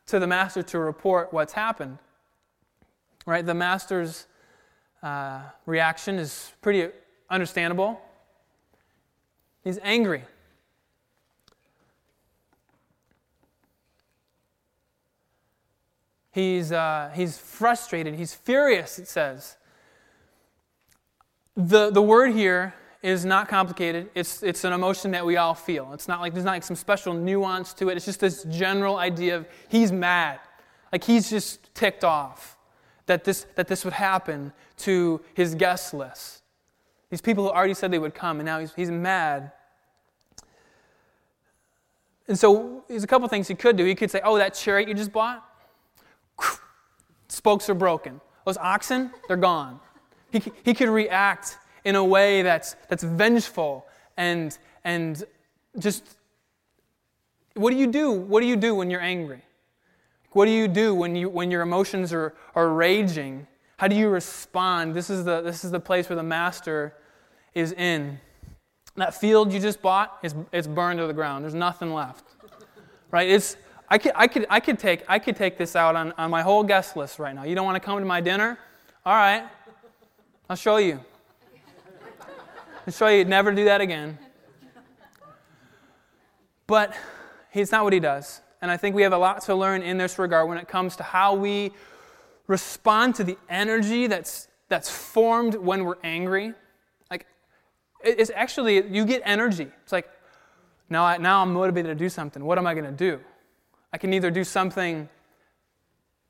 to 0.06 0.18
the 0.18 0.26
master 0.26 0.62
to 0.62 0.78
report 0.78 1.32
what's 1.32 1.52
happened. 1.52 1.98
Right? 3.26 3.44
The 3.44 3.54
master's 3.54 4.26
uh, 5.02 5.42
reaction 5.66 6.18
is 6.18 6.52
pretty 6.62 6.92
understandable. 7.30 8.00
He's 9.62 9.78
angry. 9.82 10.24
He's, 16.32 16.72
uh, 16.72 17.10
he's 17.14 17.38
frustrated. 17.38 18.14
He's 18.14 18.34
furious, 18.34 18.98
it 18.98 19.08
says. 19.08 19.56
The, 21.56 21.90
the 21.90 22.02
word 22.02 22.32
here 22.32 22.74
is 23.02 23.24
not 23.24 23.48
complicated. 23.48 24.10
It's, 24.14 24.42
it's 24.42 24.64
an 24.64 24.72
emotion 24.72 25.12
that 25.12 25.24
we 25.24 25.36
all 25.36 25.54
feel. 25.54 25.92
It's 25.92 26.08
not 26.08 26.20
like 26.20 26.32
there's 26.32 26.44
not 26.44 26.52
like 26.52 26.64
some 26.64 26.76
special 26.76 27.14
nuance 27.14 27.72
to 27.74 27.88
it. 27.88 27.96
It's 27.96 28.04
just 28.04 28.20
this 28.20 28.44
general 28.44 28.96
idea 28.96 29.36
of 29.36 29.48
he's 29.68 29.92
mad. 29.92 30.40
Like 30.92 31.04
he's 31.04 31.30
just 31.30 31.74
ticked 31.74 32.04
off 32.04 32.56
that 33.06 33.24
this, 33.24 33.46
that 33.54 33.68
this 33.68 33.84
would 33.84 33.94
happen 33.94 34.52
to 34.78 35.20
his 35.34 35.54
guest 35.54 35.94
list. 35.94 36.42
These 37.10 37.20
people 37.20 37.44
who 37.44 37.50
already 37.50 37.74
said 37.74 37.90
they 37.90 37.98
would 37.98 38.14
come, 38.14 38.38
and 38.38 38.46
now 38.46 38.58
he's, 38.60 38.74
he's 38.74 38.90
mad. 38.90 39.52
And 42.26 42.38
so 42.38 42.84
there's 42.88 43.04
a 43.04 43.06
couple 43.06 43.26
things 43.28 43.48
he 43.48 43.54
could 43.54 43.76
do. 43.76 43.84
He 43.84 43.94
could 43.94 44.10
say, 44.10 44.20
Oh, 44.22 44.36
that 44.36 44.54
chariot 44.54 44.88
you 44.88 44.94
just 44.94 45.12
bought, 45.12 45.42
spokes 47.28 47.68
are 47.68 47.74
broken. 47.74 48.20
Those 48.44 48.56
oxen, 48.56 49.10
they're 49.26 49.36
gone. 49.36 49.80
He, 50.30 50.42
he 50.64 50.74
could 50.74 50.88
react 50.88 51.58
in 51.84 51.96
a 51.96 52.04
way 52.04 52.42
that's, 52.42 52.76
that's 52.88 53.02
vengeful 53.02 53.86
and, 54.16 54.56
and 54.84 55.24
just 55.78 56.04
what 57.54 57.70
do 57.70 57.76
you 57.76 57.86
do? 57.86 58.12
What 58.12 58.40
do 58.40 58.46
you 58.46 58.56
do 58.56 58.74
when 58.74 58.90
you're 58.90 59.00
angry? 59.00 59.42
What 60.32 60.44
do 60.44 60.50
you 60.50 60.68
do 60.68 60.94
when, 60.94 61.16
you, 61.16 61.28
when 61.28 61.50
your 61.50 61.62
emotions 61.62 62.12
are, 62.12 62.34
are 62.54 62.68
raging? 62.68 63.46
How 63.78 63.88
do 63.88 63.96
you 63.96 64.08
respond? 64.08 64.94
This 64.94 65.10
is, 65.10 65.24
the, 65.24 65.40
this 65.40 65.64
is 65.64 65.70
the 65.70 65.80
place 65.80 66.08
where 66.08 66.16
the 66.16 66.22
master 66.22 66.94
is 67.54 67.72
in. 67.72 68.20
That 68.96 69.14
field 69.14 69.52
you 69.52 69.60
just 69.60 69.80
bought 69.80 70.18
is 70.22 70.34
it's 70.52 70.66
burned 70.66 70.98
to 70.98 71.06
the 71.06 71.12
ground. 71.12 71.44
There's 71.44 71.54
nothing 71.54 71.94
left. 71.94 72.24
Right? 73.10 73.28
It's, 73.28 73.56
I, 73.90 73.98
could, 73.98 74.12
I, 74.14 74.26
could, 74.26 74.46
I, 74.50 74.60
could 74.60 74.78
take, 74.78 75.02
I 75.08 75.18
could 75.18 75.36
take 75.36 75.56
this 75.56 75.74
out 75.74 75.96
on, 75.96 76.12
on 76.18 76.30
my 76.30 76.42
whole 76.42 76.62
guest 76.62 76.96
list 76.96 77.18
right 77.18 77.34
now. 77.34 77.44
You 77.44 77.54
don't 77.54 77.64
want 77.64 77.76
to 77.76 77.80
come 77.80 77.98
to 77.98 78.04
my 78.04 78.20
dinner? 78.20 78.58
All 79.06 79.14
right. 79.14 79.44
I'll 80.50 80.56
show 80.56 80.76
you 80.76 81.00
and 82.88 82.94
show 82.94 83.08
you 83.08 83.24
never 83.26 83.52
do 83.52 83.64
that 83.64 83.82
again. 83.82 84.18
But 86.66 86.94
he's 87.50 87.70
not 87.70 87.84
what 87.84 87.92
he 87.92 88.00
does. 88.00 88.40
And 88.62 88.70
I 88.70 88.76
think 88.76 88.96
we 88.96 89.02
have 89.02 89.12
a 89.12 89.18
lot 89.18 89.42
to 89.42 89.54
learn 89.54 89.82
in 89.82 89.98
this 89.98 90.18
regard 90.18 90.48
when 90.48 90.58
it 90.58 90.68
comes 90.68 90.96
to 90.96 91.02
how 91.02 91.34
we 91.34 91.72
respond 92.46 93.14
to 93.16 93.24
the 93.24 93.36
energy 93.48 94.06
that's, 94.06 94.48
that's 94.68 94.90
formed 94.90 95.54
when 95.54 95.84
we're 95.84 95.98
angry. 96.02 96.54
Like, 97.10 97.26
it's 98.02 98.30
actually, 98.34 98.86
you 98.88 99.04
get 99.04 99.20
energy. 99.24 99.68
It's 99.82 99.92
like, 99.92 100.08
now, 100.88 101.04
I, 101.04 101.18
now 101.18 101.42
I'm 101.42 101.52
motivated 101.52 101.90
to 101.90 102.04
do 102.04 102.08
something. 102.08 102.42
What 102.42 102.56
am 102.56 102.66
I 102.66 102.72
going 102.72 102.86
to 102.86 102.90
do? 102.90 103.20
I 103.92 103.98
can 103.98 104.12
either 104.12 104.30
do 104.30 104.44
something 104.44 105.08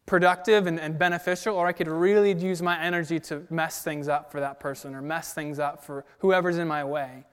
productive 0.06 0.66
and, 0.66 0.80
and, 0.80 0.98
beneficial, 0.98 1.54
or 1.54 1.66
I 1.66 1.72
could 1.72 1.88
really 1.88 2.32
use 2.32 2.62
my 2.62 2.80
energy 2.80 3.20
to 3.20 3.42
mess 3.50 3.82
things 3.82 4.08
up 4.08 4.32
for 4.32 4.40
that 4.40 4.58
person 4.58 4.94
or 4.94 5.02
mess 5.02 5.34
things 5.34 5.58
up 5.58 5.84
for 5.84 6.04
whoever's 6.20 6.56
in 6.56 6.66
my 6.66 6.82
way. 6.82 7.24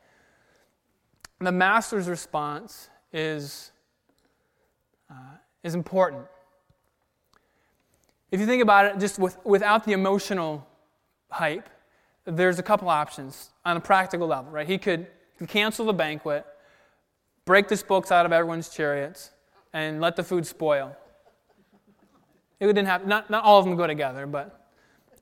The 1.39 1.51
master's 1.51 2.09
response 2.09 2.89
is, 3.13 3.71
uh, 5.09 5.37
is 5.63 5.73
important. 5.73 6.25
If 8.31 8.39
you 8.39 8.45
think 8.45 8.61
about 8.61 8.85
it, 8.85 8.99
just 8.99 9.19
with, 9.19 9.37
without 9.45 9.85
the 9.85 9.93
emotional 9.93 10.67
hype, 11.29 11.69
there's 12.25 12.59
a 12.59 12.63
couple 12.63 12.89
options 12.89 13.51
on 13.63 13.77
a 13.77 13.79
practical 13.79 14.27
level, 14.27 14.51
right? 14.51 14.67
He 14.67 14.77
could 14.77 15.07
cancel 15.47 15.85
the 15.85 15.93
banquet, 15.93 16.45
break 17.45 17.67
the 17.67 17.77
spokes 17.77 18.11
out 18.11 18.25
of 18.25 18.31
everyone's 18.31 18.69
chariots, 18.69 19.31
and 19.75 20.01
let 20.01 20.15
the 20.15 20.23
food 20.23 20.47
spoil 20.47 20.95
it 22.59 22.67
didn't 22.67 22.87
happen. 22.87 23.07
Not, 23.07 23.29
not 23.29 23.43
all 23.43 23.59
of 23.59 23.65
them 23.65 23.75
go 23.75 23.87
together, 23.87 24.25
but 24.25 24.67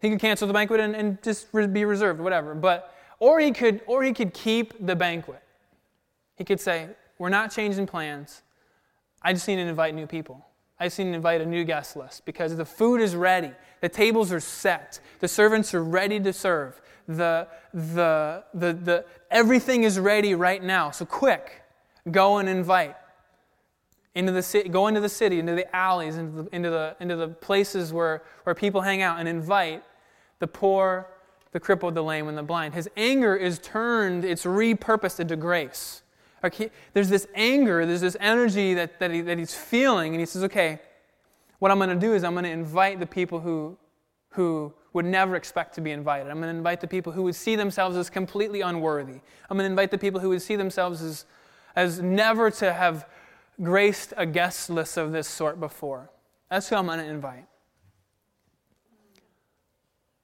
he 0.01 0.09
could 0.09 0.19
cancel 0.19 0.47
the 0.47 0.53
banquet 0.53 0.79
and, 0.79 0.95
and 0.95 1.21
just 1.23 1.51
be 1.51 1.85
reserved, 1.85 2.19
whatever. 2.19 2.55
But 2.55 2.93
or 3.19 3.39
he 3.39 3.51
could 3.51 3.81
or 3.87 4.03
he 4.03 4.13
could 4.13 4.33
keep 4.33 4.85
the 4.85 4.95
banquet. 4.95 5.41
He 6.35 6.43
could 6.43 6.59
say, 6.59 6.89
"We're 7.17 7.29
not 7.29 7.51
changing 7.51 7.87
plans. 7.87 8.41
I 9.21 9.33
just 9.33 9.47
need 9.47 9.55
to 9.55 9.61
invite 9.61 9.95
new 9.95 10.07
people. 10.07 10.45
I 10.79 10.87
just 10.87 10.99
need 10.99 11.05
to 11.05 11.13
invite 11.13 11.39
a 11.41 11.45
new 11.45 11.63
guest 11.63 11.95
list 11.95 12.25
because 12.25 12.55
the 12.57 12.65
food 12.65 12.99
is 12.99 13.15
ready. 13.15 13.51
The 13.81 13.89
tables 13.89 14.31
are 14.31 14.39
set. 14.39 14.99
The 15.19 15.27
servants 15.27 15.73
are 15.73 15.83
ready 15.83 16.19
to 16.19 16.33
serve. 16.33 16.81
The, 17.07 17.47
the, 17.73 18.43
the, 18.53 18.73
the, 18.73 19.05
everything 19.29 19.83
is 19.83 19.99
ready 19.99 20.35
right 20.35 20.61
now. 20.61 20.91
So 20.91 21.05
quick, 21.05 21.63
go 22.11 22.37
and 22.39 22.49
invite. 22.49 22.95
Into 24.15 24.31
the 24.31 24.43
city, 24.43 24.69
go 24.69 24.87
into 24.87 25.01
the 25.01 25.09
city, 25.09 25.39
into 25.39 25.55
the 25.55 25.75
alleys, 25.75 26.17
into 26.17 26.43
the, 26.43 26.55
into 26.55 26.69
the, 26.69 26.95
into 26.99 27.15
the 27.15 27.27
places 27.27 27.91
where, 27.91 28.21
where 28.43 28.53
people 28.53 28.81
hang 28.81 29.01
out, 29.01 29.19
and 29.19 29.27
invite 29.27 29.83
the 30.39 30.47
poor, 30.47 31.07
the 31.51 31.59
crippled, 31.59 31.95
the 31.95 32.03
lame, 32.03 32.27
and 32.27 32.37
the 32.37 32.43
blind. 32.43 32.73
His 32.73 32.89
anger 32.95 33.35
is 33.35 33.57
turned, 33.59 34.23
it's 34.23 34.43
repurposed 34.43 35.19
into 35.19 35.35
grace. 35.35 36.03
Okay, 36.43 36.69
there's 36.93 37.09
this 37.09 37.27
anger, 37.33 37.85
there's 37.85 38.01
this 38.01 38.17
energy 38.19 38.73
that, 38.73 38.99
that, 38.99 39.11
he, 39.11 39.21
that 39.21 39.37
he's 39.37 39.55
feeling, 39.55 40.13
and 40.13 40.19
he 40.19 40.25
says, 40.25 40.43
okay, 40.43 40.79
what 41.59 41.71
I'm 41.71 41.77
going 41.77 41.89
to 41.89 41.95
do 41.95 42.13
is 42.13 42.23
I'm 42.23 42.33
going 42.33 42.43
to 42.43 42.51
invite 42.51 42.99
the 42.99 43.05
people 43.05 43.39
who, 43.39 43.77
who 44.31 44.73
would 44.91 45.05
never 45.05 45.35
expect 45.35 45.73
to 45.75 45.81
be 45.81 45.91
invited. 45.91 46.29
I'm 46.29 46.37
going 46.41 46.51
to 46.51 46.57
invite 46.57 46.81
the 46.81 46.87
people 46.87 47.13
who 47.13 47.23
would 47.23 47.35
see 47.35 47.55
themselves 47.55 47.95
as 47.95 48.09
completely 48.09 48.61
unworthy. 48.61 49.21
I'm 49.49 49.57
going 49.57 49.65
to 49.67 49.71
invite 49.71 49.89
the 49.89 49.97
people 49.97 50.19
who 50.19 50.29
would 50.29 50.41
see 50.41 50.55
themselves 50.55 51.01
as, 51.01 51.25
as 51.75 52.01
never 52.01 52.51
to 52.51 52.73
have 52.73 53.07
graced 53.61 54.13
a 54.17 54.25
guest 54.25 54.69
list 54.69 54.97
of 54.97 55.11
this 55.11 55.27
sort 55.27 55.59
before. 55.59 56.09
That's 56.49 56.69
who 56.69 56.75
I'm 56.75 56.85
going 56.85 56.99
to 56.99 57.05
invite. 57.05 57.45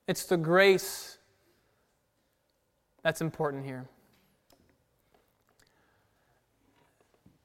It's 0.08 0.26
the 0.26 0.38
grace 0.38 1.18
that's 3.04 3.22
important 3.22 3.66
here. 3.66 3.88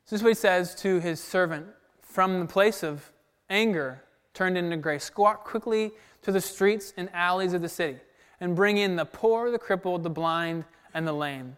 This 0.04 0.20
is 0.20 0.22
what 0.22 0.30
he 0.30 0.34
says 0.34 0.74
to 0.76 1.00
his 1.00 1.20
servant 1.20 1.66
from 2.02 2.40
the 2.40 2.46
place 2.46 2.82
of 2.82 3.10
anger 3.50 4.02
turned 4.32 4.58
into 4.58 4.76
grace. 4.76 5.10
Out 5.18 5.44
quickly 5.44 5.92
to 6.22 6.32
the 6.32 6.40
streets 6.40 6.92
and 6.96 7.08
alleys 7.12 7.52
of 7.52 7.62
the 7.62 7.68
city 7.68 7.98
and 8.40 8.56
bring 8.56 8.76
in 8.76 8.96
the 8.96 9.04
poor, 9.04 9.50
the 9.50 9.58
crippled, 9.58 10.02
the 10.02 10.10
blind, 10.10 10.64
and 10.92 11.06
the 11.06 11.12
lame. 11.12 11.56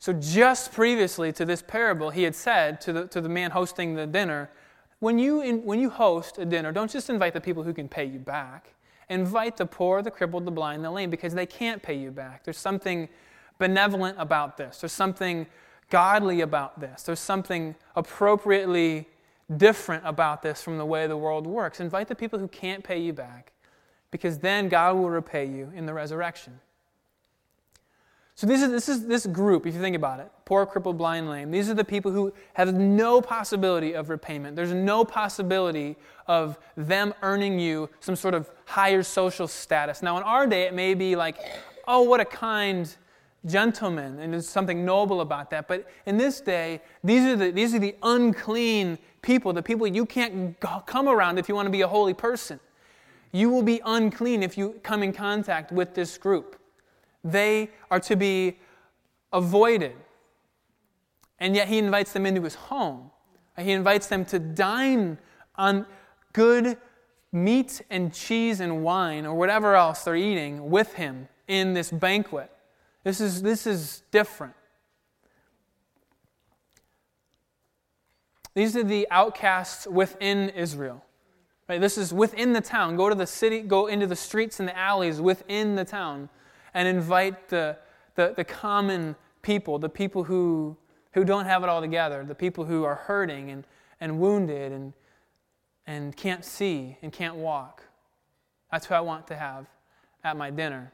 So, 0.00 0.12
just 0.12 0.72
previously 0.72 1.32
to 1.32 1.44
this 1.44 1.60
parable, 1.60 2.10
he 2.10 2.22
had 2.22 2.34
said 2.34 2.80
to 2.82 2.92
the, 2.92 3.06
to 3.08 3.20
the 3.20 3.28
man 3.28 3.50
hosting 3.50 3.94
the 3.94 4.06
dinner, 4.06 4.48
when 5.00 5.18
you, 5.18 5.40
in, 5.42 5.64
when 5.64 5.80
you 5.80 5.90
host 5.90 6.38
a 6.38 6.44
dinner, 6.44 6.72
don't 6.72 6.90
just 6.90 7.10
invite 7.10 7.32
the 7.32 7.40
people 7.40 7.62
who 7.62 7.74
can 7.74 7.88
pay 7.88 8.04
you 8.04 8.18
back. 8.18 8.74
Invite 9.08 9.56
the 9.56 9.66
poor, 9.66 10.02
the 10.02 10.10
crippled, 10.10 10.44
the 10.44 10.50
blind, 10.50 10.84
the 10.84 10.90
lame, 10.90 11.10
because 11.10 11.34
they 11.34 11.46
can't 11.46 11.82
pay 11.82 11.94
you 11.94 12.10
back. 12.10 12.44
There's 12.44 12.58
something 12.58 13.08
benevolent 13.58 14.16
about 14.20 14.56
this. 14.56 14.80
There's 14.80 14.92
something 14.92 15.46
godly 15.90 16.42
about 16.42 16.78
this. 16.78 17.02
There's 17.02 17.20
something 17.20 17.74
appropriately 17.96 19.08
different 19.56 20.04
about 20.06 20.42
this 20.42 20.62
from 20.62 20.78
the 20.78 20.84
way 20.84 21.06
the 21.06 21.16
world 21.16 21.46
works. 21.46 21.80
Invite 21.80 22.08
the 22.08 22.14
people 22.14 22.38
who 22.38 22.48
can't 22.48 22.84
pay 22.84 22.98
you 22.98 23.12
back, 23.12 23.52
because 24.10 24.38
then 24.38 24.68
God 24.68 24.96
will 24.96 25.10
repay 25.10 25.46
you 25.46 25.72
in 25.74 25.86
the 25.86 25.94
resurrection. 25.94 26.60
So 28.38 28.46
this 28.46 28.62
is, 28.62 28.70
this 28.70 28.88
is 28.88 29.04
this 29.04 29.26
group, 29.26 29.66
if 29.66 29.74
you 29.74 29.80
think 29.80 29.96
about 29.96 30.20
it 30.20 30.30
poor, 30.44 30.64
crippled, 30.64 30.96
blind, 30.96 31.28
lame. 31.28 31.50
These 31.50 31.68
are 31.68 31.74
the 31.74 31.84
people 31.84 32.12
who 32.12 32.32
have 32.54 32.72
no 32.72 33.20
possibility 33.20 33.94
of 33.94 34.10
repayment. 34.10 34.54
There's 34.54 34.72
no 34.72 35.04
possibility 35.04 35.96
of 36.28 36.56
them 36.76 37.12
earning 37.22 37.58
you 37.58 37.90
some 37.98 38.14
sort 38.14 38.34
of 38.34 38.48
higher 38.64 39.02
social 39.02 39.48
status. 39.48 40.02
Now, 40.04 40.18
in 40.18 40.22
our 40.22 40.46
day, 40.46 40.62
it 40.62 40.72
may 40.72 40.94
be 40.94 41.16
like, 41.16 41.36
oh, 41.88 42.02
what 42.02 42.20
a 42.20 42.24
kind 42.24 42.88
gentleman, 43.44 44.20
and 44.20 44.32
there's 44.32 44.48
something 44.48 44.84
noble 44.84 45.20
about 45.20 45.50
that. 45.50 45.66
But 45.66 45.90
in 46.06 46.16
this 46.16 46.40
day, 46.40 46.80
these 47.02 47.24
are 47.24 47.34
the, 47.34 47.50
these 47.50 47.74
are 47.74 47.80
the 47.80 47.96
unclean 48.04 48.98
people, 49.20 49.52
the 49.52 49.64
people 49.64 49.84
you 49.84 50.06
can't 50.06 50.56
come 50.86 51.08
around 51.08 51.38
if 51.38 51.48
you 51.48 51.56
want 51.56 51.66
to 51.66 51.72
be 51.72 51.80
a 51.80 51.88
holy 51.88 52.14
person. 52.14 52.60
You 53.32 53.50
will 53.50 53.64
be 53.64 53.80
unclean 53.84 54.44
if 54.44 54.56
you 54.56 54.78
come 54.84 55.02
in 55.02 55.12
contact 55.12 55.72
with 55.72 55.94
this 55.94 56.16
group. 56.16 56.57
They 57.24 57.70
are 57.90 58.00
to 58.00 58.16
be 58.16 58.58
avoided. 59.32 59.96
And 61.38 61.54
yet 61.54 61.68
he 61.68 61.78
invites 61.78 62.12
them 62.12 62.26
into 62.26 62.42
his 62.42 62.54
home. 62.54 63.10
He 63.58 63.72
invites 63.72 64.06
them 64.06 64.24
to 64.26 64.38
dine 64.38 65.18
on 65.56 65.86
good 66.32 66.78
meat 67.32 67.82
and 67.90 68.12
cheese 68.12 68.60
and 68.60 68.82
wine 68.82 69.26
or 69.26 69.34
whatever 69.34 69.74
else 69.74 70.04
they're 70.04 70.16
eating 70.16 70.70
with 70.70 70.94
him 70.94 71.28
in 71.46 71.74
this 71.74 71.90
banquet. 71.90 72.50
This 73.04 73.20
is, 73.20 73.42
this 73.42 73.66
is 73.66 74.02
different. 74.10 74.54
These 78.54 78.76
are 78.76 78.82
the 78.82 79.06
outcasts 79.10 79.86
within 79.86 80.48
Israel. 80.50 81.04
Right? 81.68 81.80
This 81.80 81.98
is 81.98 82.12
within 82.12 82.54
the 82.54 82.60
town. 82.60 82.96
Go 82.96 83.08
to 83.08 83.14
the 83.14 83.26
city, 83.26 83.60
go 83.60 83.86
into 83.86 84.06
the 84.06 84.16
streets 84.16 84.58
and 84.58 84.68
the 84.68 84.76
alleys 84.76 85.20
within 85.20 85.76
the 85.76 85.84
town 85.84 86.28
and 86.78 86.86
invite 86.86 87.48
the, 87.48 87.76
the, 88.14 88.34
the 88.36 88.44
common 88.44 89.16
people, 89.42 89.80
the 89.80 89.88
people 89.88 90.22
who, 90.22 90.76
who 91.12 91.24
don't 91.24 91.44
have 91.44 91.64
it 91.64 91.68
all 91.68 91.80
together, 91.80 92.24
the 92.24 92.36
people 92.36 92.64
who 92.64 92.84
are 92.84 92.94
hurting 92.94 93.50
and, 93.50 93.64
and 94.00 94.20
wounded 94.20 94.70
and, 94.70 94.92
and 95.88 96.16
can't 96.16 96.44
see 96.44 96.96
and 97.02 97.12
can't 97.12 97.34
walk. 97.34 97.82
That's 98.70 98.86
who 98.86 98.94
I 98.94 99.00
want 99.00 99.26
to 99.26 99.34
have 99.34 99.66
at 100.22 100.36
my 100.36 100.50
dinner. 100.50 100.92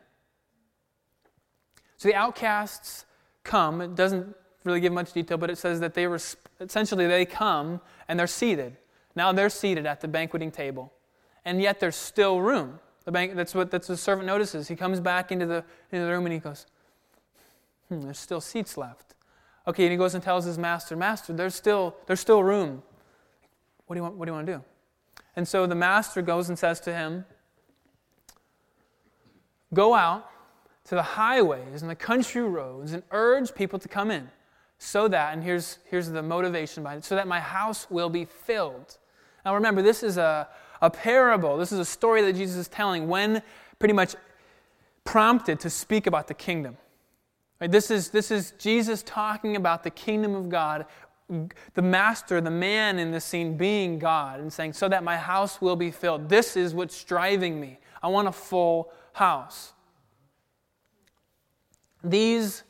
So 1.98 2.08
the 2.08 2.14
outcasts 2.14 3.04
come. 3.42 3.82
It 3.82 3.94
doesn't 3.94 4.34
really 4.64 4.80
give 4.80 4.94
much 4.94 5.12
detail, 5.12 5.36
but 5.36 5.50
it 5.50 5.58
says 5.58 5.80
that 5.80 5.92
they 5.92 6.06
were 6.06 6.20
essentially 6.60 7.06
they 7.06 7.26
come 7.26 7.82
and 8.08 8.18
they're 8.18 8.26
seated. 8.26 8.78
Now 9.14 9.32
they're 9.32 9.50
seated 9.50 9.84
at 9.84 10.00
the 10.00 10.08
banqueting 10.08 10.50
table, 10.50 10.94
and 11.44 11.60
yet 11.60 11.78
there's 11.78 11.94
still 11.94 12.40
room. 12.40 12.80
The 13.04 13.12
bank, 13.12 13.34
that's 13.34 13.54
what 13.54 13.70
that's 13.70 13.86
the 13.86 13.96
servant 13.96 14.26
notices. 14.26 14.68
He 14.68 14.76
comes 14.76 15.00
back 15.00 15.30
into 15.30 15.46
the, 15.46 15.64
into 15.92 16.06
the 16.06 16.10
room 16.10 16.24
and 16.24 16.32
he 16.32 16.38
goes, 16.38 16.66
hmm, 17.88 18.00
there's 18.00 18.18
still 18.18 18.40
seats 18.40 18.76
left. 18.76 19.14
Okay, 19.66 19.84
and 19.84 19.92
he 19.92 19.98
goes 19.98 20.14
and 20.14 20.22
tells 20.22 20.44
his 20.44 20.58
master, 20.58 20.96
Master, 20.96 21.32
there's 21.32 21.54
still, 21.54 21.96
there's 22.06 22.20
still 22.20 22.42
room. 22.42 22.82
What 23.86 23.94
do, 23.94 23.98
you 23.98 24.02
want, 24.02 24.16
what 24.16 24.26
do 24.26 24.30
you 24.30 24.34
want 24.34 24.46
to 24.46 24.52
do? 24.54 24.64
And 25.36 25.46
so 25.46 25.66
the 25.66 25.74
master 25.74 26.22
goes 26.22 26.48
and 26.48 26.58
says 26.58 26.80
to 26.80 26.94
him, 26.94 27.24
Go 29.72 29.94
out 29.94 30.30
to 30.84 30.94
the 30.94 31.02
highways 31.02 31.82
and 31.82 31.90
the 31.90 31.96
country 31.96 32.42
roads 32.42 32.92
and 32.92 33.02
urge 33.10 33.54
people 33.54 33.78
to 33.78 33.88
come 33.88 34.10
in 34.10 34.30
so 34.78 35.08
that, 35.08 35.32
and 35.32 35.42
here's, 35.42 35.78
here's 35.86 36.10
the 36.10 36.22
motivation 36.22 36.82
behind 36.82 36.98
it, 36.98 37.04
so 37.04 37.14
that 37.16 37.26
my 37.26 37.40
house 37.40 37.90
will 37.90 38.10
be 38.10 38.24
filled. 38.24 38.98
Now 39.44 39.54
remember, 39.54 39.82
this 39.82 40.02
is 40.02 40.16
a, 40.16 40.48
a 40.84 40.90
parable. 40.90 41.56
This 41.56 41.72
is 41.72 41.78
a 41.78 41.84
story 41.84 42.20
that 42.22 42.34
Jesus 42.34 42.56
is 42.56 42.68
telling 42.68 43.08
when 43.08 43.42
pretty 43.78 43.94
much 43.94 44.14
prompted 45.04 45.58
to 45.60 45.70
speak 45.70 46.06
about 46.06 46.28
the 46.28 46.34
kingdom. 46.34 46.76
Right? 47.58 47.70
This, 47.70 47.90
is, 47.90 48.10
this 48.10 48.30
is 48.30 48.52
Jesus 48.58 49.02
talking 49.02 49.56
about 49.56 49.82
the 49.82 49.90
kingdom 49.90 50.34
of 50.34 50.50
God, 50.50 50.84
the 51.72 51.82
master, 51.82 52.38
the 52.42 52.50
man 52.50 52.98
in 52.98 53.12
the 53.12 53.20
scene 53.20 53.56
being 53.56 53.98
God, 53.98 54.40
and 54.40 54.52
saying, 54.52 54.74
So 54.74 54.86
that 54.90 55.02
my 55.02 55.16
house 55.16 55.58
will 55.58 55.74
be 55.74 55.90
filled. 55.90 56.28
This 56.28 56.54
is 56.54 56.74
what's 56.74 57.02
driving 57.02 57.58
me. 57.58 57.78
I 58.02 58.08
want 58.08 58.28
a 58.28 58.32
full 58.32 58.92
house. 59.14 59.72
These 62.02 62.62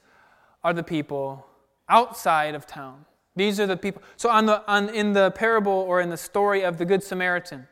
are 0.63 0.73
the 0.73 0.85
people 0.85 1.45
outside 1.89 2.55
of 2.55 2.65
town. 2.65 3.07
These 3.35 3.59
are 3.59 3.67
the 3.67 3.77
people. 3.77 4.03
So, 4.17 4.31
on 4.31 4.47
the, 4.47 4.63
on, 4.71 4.89
in 4.91 5.13
the 5.13 5.33
parable 5.33 5.73
or 5.73 6.01
in 6.01 6.11
the 6.11 6.17
story 6.17 6.63
of 6.63 6.79
the 6.79 6.85
Good 6.85 7.03
Samaritan, 7.03 7.67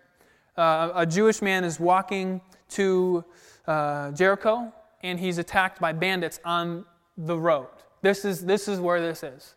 uh, 0.57 0.93
a 0.95 1.07
Jewish 1.07 1.43
man 1.43 1.65
is 1.65 1.81
walking 1.81 2.41
to 2.71 3.25
uh, 3.67 4.11
Jericho 4.13 4.73
and 5.03 5.19
he's 5.19 5.39
attacked 5.39 5.81
by 5.81 5.93
bandits 5.93 6.41
on 6.45 6.85
the 7.17 7.39
road. 7.39 7.69
This 8.03 8.25
is, 8.25 8.45
this 8.45 8.69
is 8.69 8.81
where 8.81 9.01
this 9.01 9.23
is. 9.23 9.55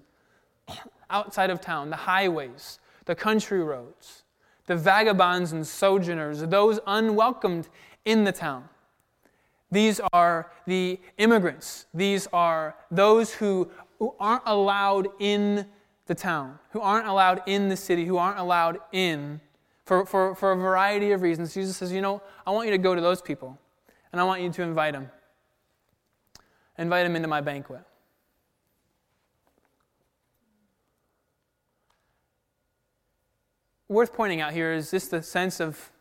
Outside 1.10 1.50
of 1.50 1.62
town, 1.62 1.90
the 1.90 1.96
highways, 1.96 2.80
the 3.06 3.16
country 3.16 3.64
roads, 3.64 4.24
the 4.66 4.76
vagabonds 4.76 5.52
and 5.52 5.66
sojourners, 5.66 6.42
those 6.42 6.80
unwelcomed 6.88 7.70
in 8.06 8.24
the 8.24 8.32
town. 8.32 8.68
These 9.72 10.00
are 10.14 10.52
the 10.66 11.00
immigrants. 11.18 11.88
These 11.94 12.28
are 12.34 12.76
those 12.90 13.34
who, 13.34 13.70
who 14.00 14.16
aren't 14.20 14.44
allowed 14.46 15.10
in 15.20 15.66
the 16.06 16.16
town, 16.16 16.60
who 16.72 16.82
aren't 16.82 17.08
allowed 17.08 17.42
in 17.46 17.70
the 17.70 17.76
city, 17.76 18.06
who 18.06 18.18
aren't 18.18 18.40
allowed 18.40 18.80
in 18.92 19.42
for, 19.86 20.06
for, 20.06 20.36
for 20.36 20.52
a 20.52 20.56
variety 20.56 21.12
of 21.12 21.22
reasons. 21.22 21.54
Jesus 21.54 21.78
says, 21.78 21.92
You 21.92 22.02
know, 22.02 22.22
I 22.46 22.52
want 22.52 22.68
you 22.68 22.72
to 22.72 22.78
go 22.78 22.96
to 22.96 23.02
those 23.02 23.22
people, 23.22 23.58
and 24.12 24.20
I 24.20 24.24
want 24.24 24.42
you 24.42 24.50
to 24.52 24.62
invite 24.62 24.94
them. 24.94 25.10
Invite 26.78 27.06
them 27.06 27.16
into 27.16 27.28
my 27.28 27.42
banquet. 27.42 27.82
Worth 33.88 34.14
pointing 34.14 34.42
out 34.42 34.52
here 34.52 34.74
is 34.74 34.90
just 34.90 35.12
the 35.12 35.22
sense 35.22 35.60
of 35.60 35.92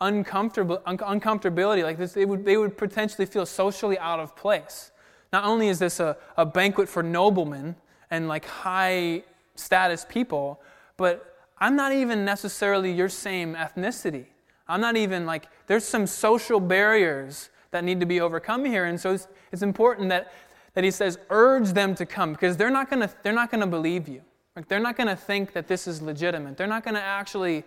uncomfortable, 0.00 0.82
un- 0.84 0.98
uncomfortability. 0.98 1.82
Like 1.82 1.96
this, 1.96 2.12
they 2.12 2.26
would, 2.26 2.44
they 2.44 2.58
would 2.58 2.76
potentially 2.76 3.24
feel 3.26 3.46
socially 3.46 3.98
out 3.98 4.20
of 4.20 4.36
place. 4.36 4.92
Not 5.32 5.44
only 5.44 5.68
is 5.68 5.78
this 5.78 6.00
a, 6.00 6.18
a 6.36 6.44
banquet 6.44 6.88
for 6.88 7.02
noblemen 7.02 7.76
and 8.10 8.28
like 8.28 8.44
high 8.44 9.24
status 9.56 10.04
people, 10.06 10.60
but 10.98 11.33
I'm 11.58 11.76
not 11.76 11.92
even 11.92 12.24
necessarily 12.24 12.92
your 12.92 13.08
same 13.08 13.54
ethnicity. 13.54 14.26
I'm 14.66 14.80
not 14.80 14.96
even 14.96 15.26
like, 15.26 15.48
there's 15.66 15.84
some 15.84 16.06
social 16.06 16.60
barriers 16.60 17.50
that 17.70 17.84
need 17.84 18.00
to 18.00 18.06
be 18.06 18.20
overcome 18.20 18.64
here. 18.64 18.86
And 18.86 19.00
so 19.00 19.12
it's, 19.12 19.28
it's 19.52 19.62
important 19.62 20.08
that, 20.08 20.32
that 20.74 20.84
he 20.84 20.90
says, 20.90 21.18
urge 21.30 21.70
them 21.70 21.94
to 21.96 22.06
come 22.06 22.32
because 22.32 22.56
they're 22.56 22.70
not 22.70 22.90
going 22.90 23.08
to 23.08 23.66
believe 23.66 24.08
you. 24.08 24.22
Like, 24.56 24.68
they're 24.68 24.80
not 24.80 24.96
going 24.96 25.08
to 25.08 25.16
think 25.16 25.52
that 25.52 25.66
this 25.66 25.86
is 25.86 26.00
legitimate. 26.00 26.56
They're 26.56 26.66
not 26.66 26.84
going 26.84 26.94
to 26.94 27.02
actually 27.02 27.64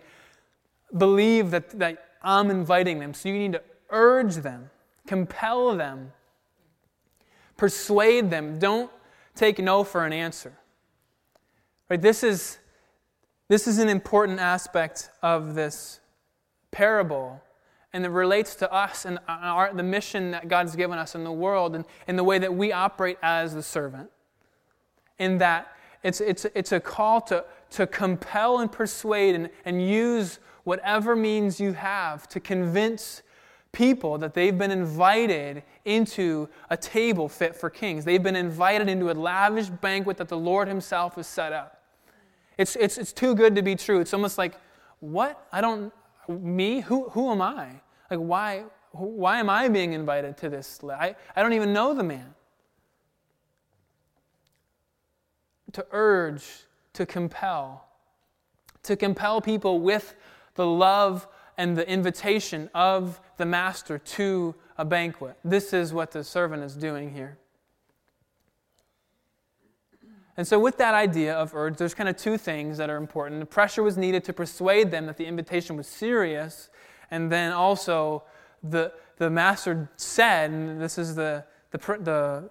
believe 0.96 1.50
that, 1.50 1.70
that 1.78 2.04
I'm 2.22 2.50
inviting 2.50 2.98
them. 2.98 3.12
So 3.12 3.28
you 3.28 3.38
need 3.38 3.52
to 3.52 3.62
urge 3.90 4.36
them, 4.36 4.70
compel 5.06 5.76
them, 5.76 6.12
persuade 7.56 8.30
them. 8.30 8.58
Don't 8.58 8.90
take 9.34 9.58
no 9.58 9.84
for 9.84 10.04
an 10.06 10.12
answer. 10.12 10.52
Right? 11.90 12.00
This 12.00 12.22
is, 12.22 12.58
this 13.48 13.66
is 13.66 13.78
an 13.78 13.88
important 13.88 14.38
aspect 14.40 15.10
of 15.22 15.54
this 15.54 16.00
parable, 16.70 17.42
and 17.92 18.04
it 18.04 18.10
relates 18.10 18.54
to 18.56 18.72
us 18.72 19.06
and 19.06 19.18
our, 19.26 19.72
the 19.72 19.82
mission 19.82 20.30
that 20.32 20.48
God's 20.48 20.76
given 20.76 20.98
us 20.98 21.14
in 21.14 21.24
the 21.24 21.32
world 21.32 21.74
and, 21.74 21.84
and 22.06 22.18
the 22.18 22.24
way 22.24 22.38
that 22.38 22.54
we 22.54 22.72
operate 22.72 23.16
as 23.22 23.54
the 23.54 23.62
servant. 23.62 24.10
In 25.18 25.38
that 25.38 25.72
it's, 26.02 26.20
it's, 26.20 26.44
it's 26.54 26.72
a 26.72 26.80
call 26.80 27.20
to, 27.22 27.44
to 27.70 27.86
compel 27.86 28.58
and 28.58 28.70
persuade 28.70 29.34
and, 29.34 29.50
and 29.64 29.86
use 29.86 30.38
whatever 30.64 31.16
means 31.16 31.58
you 31.58 31.72
have 31.72 32.28
to 32.28 32.40
convince 32.40 33.22
people 33.72 34.18
that 34.18 34.34
they've 34.34 34.56
been 34.56 34.70
invited 34.70 35.62
into 35.84 36.48
a 36.70 36.76
table 36.76 37.28
fit 37.28 37.56
for 37.56 37.70
kings. 37.70 38.04
They've 38.04 38.22
been 38.22 38.36
invited 38.36 38.88
into 38.88 39.10
a 39.10 39.14
lavish 39.14 39.68
banquet 39.68 40.18
that 40.18 40.28
the 40.28 40.38
Lord 40.38 40.68
Himself 40.68 41.16
has 41.16 41.26
set 41.26 41.52
up. 41.52 41.77
It's, 42.58 42.74
it's, 42.74 42.98
it's 42.98 43.12
too 43.12 43.34
good 43.34 43.54
to 43.54 43.62
be 43.62 43.76
true. 43.76 44.00
It's 44.00 44.12
almost 44.12 44.36
like, 44.36 44.54
what? 45.00 45.46
I 45.52 45.60
don't, 45.60 45.92
me? 46.28 46.80
Who, 46.80 47.08
who 47.10 47.30
am 47.30 47.40
I? 47.40 47.68
Like, 48.10 48.18
why, 48.18 48.64
why 48.90 49.38
am 49.38 49.48
I 49.48 49.68
being 49.68 49.92
invited 49.92 50.36
to 50.38 50.48
this? 50.48 50.80
I, 50.82 51.14
I 51.36 51.42
don't 51.42 51.52
even 51.52 51.72
know 51.72 51.94
the 51.94 52.02
man. 52.02 52.34
To 55.72 55.86
urge, 55.92 56.44
to 56.94 57.06
compel, 57.06 57.86
to 58.82 58.96
compel 58.96 59.40
people 59.40 59.80
with 59.80 60.16
the 60.54 60.66
love 60.66 61.28
and 61.56 61.76
the 61.76 61.88
invitation 61.88 62.70
of 62.74 63.20
the 63.36 63.46
master 63.46 63.98
to 63.98 64.54
a 64.78 64.84
banquet. 64.84 65.36
This 65.44 65.72
is 65.72 65.92
what 65.92 66.10
the 66.10 66.24
servant 66.24 66.64
is 66.64 66.74
doing 66.74 67.12
here. 67.12 67.38
And 70.38 70.46
so, 70.46 70.56
with 70.56 70.78
that 70.78 70.94
idea 70.94 71.34
of 71.34 71.52
urge, 71.52 71.78
there's 71.78 71.94
kind 71.94 72.08
of 72.08 72.16
two 72.16 72.38
things 72.38 72.78
that 72.78 72.88
are 72.88 72.96
important. 72.96 73.40
The 73.40 73.46
pressure 73.46 73.82
was 73.82 73.98
needed 73.98 74.22
to 74.22 74.32
persuade 74.32 74.92
them 74.92 75.06
that 75.06 75.16
the 75.16 75.26
invitation 75.26 75.76
was 75.76 75.88
serious, 75.88 76.70
and 77.10 77.30
then 77.30 77.50
also 77.50 78.22
the, 78.62 78.92
the 79.16 79.28
master 79.28 79.90
said, 79.96 80.52
and 80.52 80.80
this 80.80 80.96
is 80.96 81.16
the, 81.16 81.44
the, 81.72 81.78
the, 81.78 82.50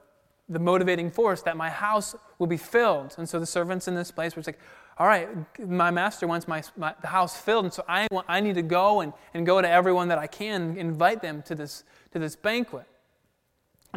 the 0.50 0.60
motivating 0.60 1.10
force, 1.10 1.41
that 1.43 1.56
my 1.56 1.69
house 1.69 2.13
will 2.39 2.47
be 2.47 2.58
filled. 2.58 3.15
And 3.17 3.28
so 3.28 3.39
the 3.39 3.45
servants 3.45 3.88
in 3.88 3.95
this 3.95 4.12
place 4.12 4.36
were 4.36 4.43
like, 4.45 4.60
all 4.97 5.08
right, 5.08 5.30
my 5.58 5.89
master 5.89 6.28
wants 6.28 6.45
my, 6.45 6.63
my, 6.76 6.93
the 7.00 7.08
house 7.08 7.39
filled, 7.39 7.63
and 7.63 7.73
so 7.73 7.86
I, 7.88 8.08
want, 8.12 8.26
I 8.28 8.41
need 8.41 8.56
to 8.56 8.63
go 8.63 9.00
and, 9.00 9.13
and 9.34 9.45
go 9.45 9.62
to 9.62 9.69
everyone 9.69 10.10
that 10.10 10.17
I 10.17 10.28
can, 10.28 10.76
invite 10.76 11.21
them 11.21 11.41
to 11.43 11.56
this, 11.56 11.86
to 12.12 12.19
this 12.19 12.36
banquet. 12.36 12.86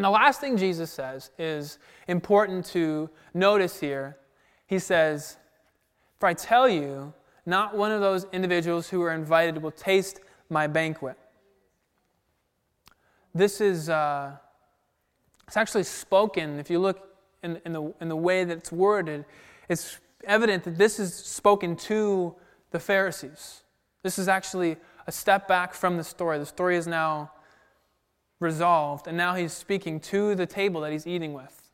And 0.00 0.04
the 0.06 0.08
last 0.08 0.40
thing 0.40 0.56
Jesus 0.56 0.90
says 0.90 1.30
is 1.38 1.78
important 2.08 2.64
to 2.68 3.10
notice 3.34 3.78
here. 3.78 4.16
He 4.66 4.78
says, 4.78 5.36
For 6.18 6.26
I 6.26 6.32
tell 6.32 6.66
you, 6.66 7.12
not 7.44 7.76
one 7.76 7.92
of 7.92 8.00
those 8.00 8.24
individuals 8.32 8.88
who 8.88 9.02
are 9.02 9.12
invited 9.12 9.62
will 9.62 9.72
taste 9.72 10.20
my 10.48 10.66
banquet. 10.66 11.18
This 13.34 13.60
is, 13.60 13.90
uh, 13.90 14.36
it's 15.46 15.58
actually 15.58 15.82
spoken, 15.82 16.58
if 16.58 16.70
you 16.70 16.78
look 16.78 17.14
in, 17.42 17.60
in, 17.66 17.74
the, 17.74 17.92
in 18.00 18.08
the 18.08 18.16
way 18.16 18.44
that 18.44 18.56
it's 18.56 18.72
worded, 18.72 19.26
it's 19.68 19.98
evident 20.24 20.64
that 20.64 20.78
this 20.78 20.98
is 20.98 21.14
spoken 21.14 21.76
to 21.76 22.34
the 22.70 22.80
Pharisees. 22.80 23.64
This 24.02 24.18
is 24.18 24.28
actually 24.28 24.78
a 25.06 25.12
step 25.12 25.46
back 25.46 25.74
from 25.74 25.98
the 25.98 26.04
story. 26.04 26.38
The 26.38 26.46
story 26.46 26.78
is 26.78 26.86
now 26.86 27.32
resolved, 28.40 29.06
and 29.06 29.16
now 29.16 29.34
he's 29.34 29.52
speaking 29.52 30.00
to 30.00 30.34
the 30.34 30.46
table 30.46 30.80
that 30.80 30.92
he's 30.92 31.06
eating 31.06 31.34
with. 31.34 31.70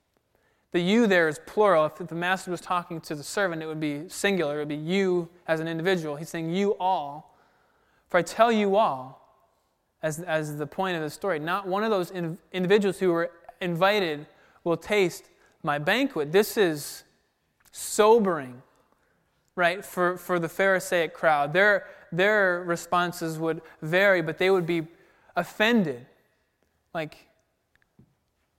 The 0.73 0.81
you 0.81 1.07
there 1.07 1.29
is 1.29 1.39
plural. 1.47 1.87
If 1.87 1.95
the 2.09 2.15
master 2.15 2.51
was 2.51 2.61
talking 2.61 3.01
to 3.03 3.15
the 3.15 3.23
servant, 3.23 3.63
it 3.63 3.67
would 3.67 3.81
be 3.81 4.09
singular. 4.09 4.57
It 4.57 4.59
would 4.59 4.69
be 4.69 4.75
you 4.75 5.29
as 5.47 5.61
an 5.61 5.69
individual. 5.69 6.17
He's 6.17 6.29
saying, 6.29 6.51
You 6.51 6.77
all. 6.79 7.35
For 8.09 8.19
I 8.19 8.23
tell 8.23 8.53
you 8.53 8.77
all, 8.77 9.23
as, 10.03 10.21
as 10.21 10.59
the 10.59 10.67
point 10.67 10.97
of 10.97 11.03
the 11.03 11.11
story, 11.11 11.39
not 11.39 11.67
one 11.67 11.83
of 11.83 11.91
those 11.91 12.11
in, 12.11 12.37
individuals 12.53 12.99
who 12.99 13.13
were 13.13 13.31
invited 13.61 14.27
will 14.65 14.77
taste 14.77 15.25
my 15.63 15.79
banquet. 15.79 16.31
This 16.31 16.57
is 16.57 17.05
sobering, 17.73 18.63
right, 19.55 19.85
for, 19.85 20.17
for 20.17 20.39
the 20.39 20.49
Pharisaic 20.49 21.15
crowd. 21.15 21.53
Their, 21.53 21.87
their 22.13 22.63
responses 22.65 23.39
would 23.39 23.63
vary, 23.83 24.21
but 24.21 24.39
they 24.39 24.51
would 24.51 24.67
be 24.67 24.87
offended 25.37 26.07
like, 26.97 27.17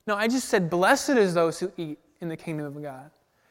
no, 0.05 0.15
I 0.15 0.27
just 0.27 0.47
said, 0.47 0.69
blessed 0.69 1.09
is 1.09 1.33
those 1.33 1.59
who 1.59 1.71
eat 1.75 1.97
in 2.21 2.29
the 2.29 2.37
kingdom 2.37 2.67
of 2.67 2.81
God. 2.81 3.09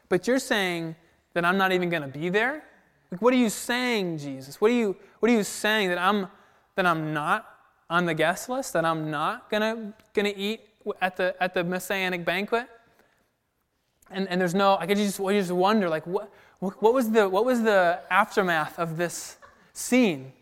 But 0.08 0.26
you're 0.26 0.38
saying 0.38 0.94
that 1.34 1.44
I'm 1.44 1.58
not 1.58 1.72
even 1.72 1.90
going 1.90 2.02
to 2.02 2.08
be 2.08 2.28
there? 2.28 2.62
Like, 3.10 3.20
what 3.20 3.34
are 3.34 3.36
you 3.36 3.50
saying, 3.50 4.18
Jesus? 4.18 4.60
What 4.60 4.70
are 4.70 4.74
you, 4.74 4.96
what 5.18 5.30
are 5.30 5.34
you 5.34 5.44
saying 5.44 5.88
that 5.90 5.98
I'm, 5.98 6.28
that 6.76 6.86
I'm 6.86 7.12
not 7.12 7.46
on 7.90 8.06
the 8.06 8.14
guest 8.14 8.48
list? 8.48 8.72
That 8.72 8.84
I'm 8.84 9.10
not 9.10 9.50
going 9.50 9.84
to 10.14 10.36
eat 10.36 10.60
at 11.02 11.16
the, 11.16 11.34
at 11.42 11.52
the 11.52 11.64
messianic 11.64 12.24
banquet? 12.24 12.68
And, 14.10 14.28
and 14.28 14.40
there's 14.40 14.54
no, 14.54 14.76
I 14.78 14.86
could 14.86 14.96
just, 14.96 15.20
I 15.20 15.32
just 15.32 15.50
wonder, 15.50 15.88
like, 15.88 16.06
what, 16.06 16.32
what, 16.60 16.94
was 16.94 17.10
the, 17.10 17.28
what 17.28 17.44
was 17.44 17.62
the 17.62 18.00
aftermath 18.08 18.78
of 18.78 18.96
this 18.96 19.36
scene? 19.72 20.32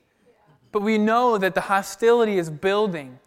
But 0.71 0.83
we 0.83 0.99
know 0.99 1.39
that 1.39 1.55
the 1.55 1.63
hostility 1.63 2.37
is 2.39 2.51
building 2.51 3.19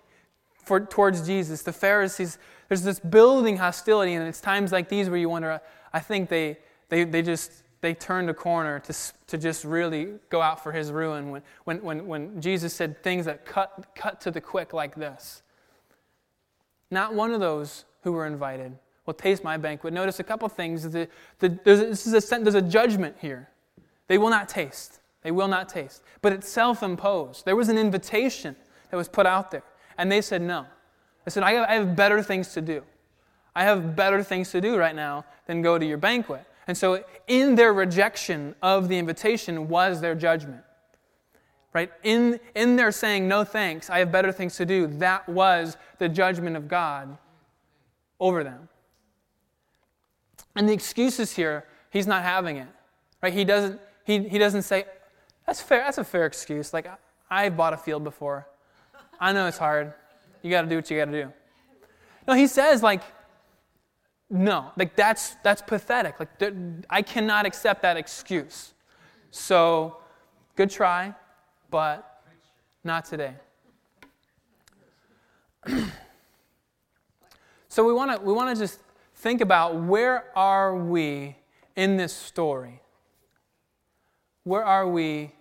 for, 0.68 0.80
towards 0.80 1.26
Jesus. 1.26 1.64
The 1.64 1.74
Pharisees, 1.74 2.38
there's 2.68 2.84
this 2.84 3.00
building 3.00 3.58
hostility, 3.58 4.14
and 4.14 4.28
it's 4.28 4.42
times 4.42 4.72
like 4.72 4.90
these 4.90 5.10
where 5.10 5.18
you 5.18 5.30
wonder, 5.30 5.52
uh, 5.52 5.60
I 5.94 6.00
think 6.00 6.30
they, 6.30 6.58
they, 6.90 7.06
they 7.06 7.22
just 7.22 7.64
they 7.82 7.94
turned 7.94 8.30
a 8.30 8.34
corner 8.34 8.80
to, 8.80 8.94
to 9.28 9.38
just 9.38 9.64
really 9.64 10.10
go 10.30 10.42
out 10.42 10.64
for 10.64 10.72
his 10.72 10.92
ruin 10.92 11.30
when, 11.30 11.42
when, 11.64 11.82
when, 11.84 12.08
when 12.08 12.42
Jesus 12.42 12.74
said 12.74 13.02
things 13.04 13.26
that 13.26 13.46
cut, 13.46 13.88
cut 13.96 14.20
to 14.22 14.32
the 14.32 14.42
quick 14.42 14.74
like 14.74 14.96
this. 14.96 15.44
Not 16.90 17.14
one 17.14 17.32
of 17.32 17.40
those 17.40 17.86
who 18.02 18.14
were 18.14 18.26
invited 18.26 18.78
will 19.06 19.14
taste 19.14 19.44
my 19.44 19.58
banquet. 19.58 19.94
Notice 19.94 20.20
a 20.20 20.24
couple 20.24 20.50
things. 20.50 20.90
The, 20.90 21.08
the, 21.40 21.58
there's, 21.64 21.80
this 21.80 22.08
is 22.08 22.32
a, 22.32 22.40
there's 22.40 22.56
a 22.56 22.62
judgment 22.62 23.16
here. 23.22 23.50
They 24.08 24.18
will 24.18 24.30
not 24.30 24.50
taste. 24.50 25.00
They 25.22 25.32
will 25.32 25.48
not 25.48 25.70
taste. 25.70 26.02
But 26.22 26.34
it's 26.34 26.50
self 26.50 26.82
imposed. 26.82 27.46
There 27.46 27.56
was 27.56 27.70
an 27.70 27.78
invitation 27.78 28.56
that 28.90 28.98
was 28.98 29.08
put 29.08 29.26
out 29.26 29.52
there. 29.52 29.64
And 29.98 30.12
they 30.12 30.22
said 30.22 30.42
no. 30.42 30.66
I 31.26 31.30
said, 31.30 31.44
I 31.44 31.54
have, 31.54 31.70
I 31.70 31.74
have 31.74 31.96
better 31.96 32.22
things 32.24 32.54
to 32.54 32.62
do. 32.62 32.84
I 33.56 33.64
have 33.64 33.96
better 33.96 34.24
things 34.24 34.52
to 34.52 34.62
do 34.62 34.78
right 34.78 34.96
now 34.96 35.26
than 35.48 35.62
go 35.62 35.78
to 35.78 35.86
your 35.86 35.98
banquet. 35.98 36.46
And 36.68 36.78
so, 36.78 37.04
in 37.28 37.56
their 37.56 37.74
rejection 37.74 38.56
of 38.62 38.88
the 38.88 38.98
invitation 38.98 39.68
was 39.68 40.00
their 40.02 40.16
judgment. 40.16 40.64
Right? 41.74 41.92
In, 42.04 42.40
in 42.56 42.76
their 42.76 42.92
saying, 42.92 43.28
no 43.28 43.44
thanks, 43.44 43.90
I 43.90 44.00
have 44.00 44.12
better 44.12 44.32
things 44.32 44.56
to 44.58 44.66
do, 44.66 44.88
that 45.00 45.28
was 45.28 45.78
the 45.98 46.10
judgment 46.10 46.56
of 46.56 46.68
God 46.68 47.18
over 48.20 48.44
them. 48.44 48.70
And 50.56 50.68
the 50.68 50.74
excuses 50.74 51.36
here, 51.36 51.66
he's 51.90 52.08
not 52.08 52.24
having 52.24 52.58
it. 52.58 52.68
Right? 53.22 53.34
He 53.34 53.46
doesn't, 53.46 53.80
he, 54.06 54.28
he 54.28 54.38
doesn't 54.38 54.64
say, 54.64 54.86
that's 55.46 55.62
fair, 55.62 55.80
that's 55.80 55.98
a 55.98 56.04
fair 56.04 56.26
excuse. 56.26 56.74
Like, 56.74 56.88
I 57.30 57.50
bought 57.50 57.74
a 57.74 57.78
field 57.78 58.04
before. 58.04 58.48
I 59.20 59.34
know 59.34 59.48
it's 59.48 59.58
hard. 59.58 59.94
You 60.42 60.52
got 60.52 60.62
to 60.62 60.68
do 60.68 60.76
what 60.76 60.90
you 60.90 60.98
got 60.98 61.06
to 61.06 61.24
do. 61.24 61.34
No, 62.28 62.34
he 62.34 62.48
says, 62.48 62.84
like, 62.84 63.02
no, 64.30 64.72
like 64.76 64.96
that's 64.96 65.36
that's 65.44 65.62
pathetic. 65.62 66.20
Like 66.20 66.30
I 66.90 67.02
cannot 67.02 67.46
accept 67.46 67.82
that 67.84 67.96
excuse. 67.96 68.74
So, 69.32 69.98
good 70.56 70.70
try, 70.70 71.16
but 71.70 72.24
not 72.84 73.06
today. 73.06 73.36
so 77.70 77.86
we 77.86 77.94
want 77.94 78.12
to 78.12 78.22
we 78.26 78.34
want 78.34 78.54
to 78.56 78.62
just 78.62 78.80
think 79.16 79.40
about 79.40 79.76
where 79.76 80.26
are 80.38 80.76
we 80.76 81.38
in 81.76 81.96
this 81.96 82.14
story? 82.14 82.82
Where 84.44 84.64
are 84.66 84.88
we 84.88 85.32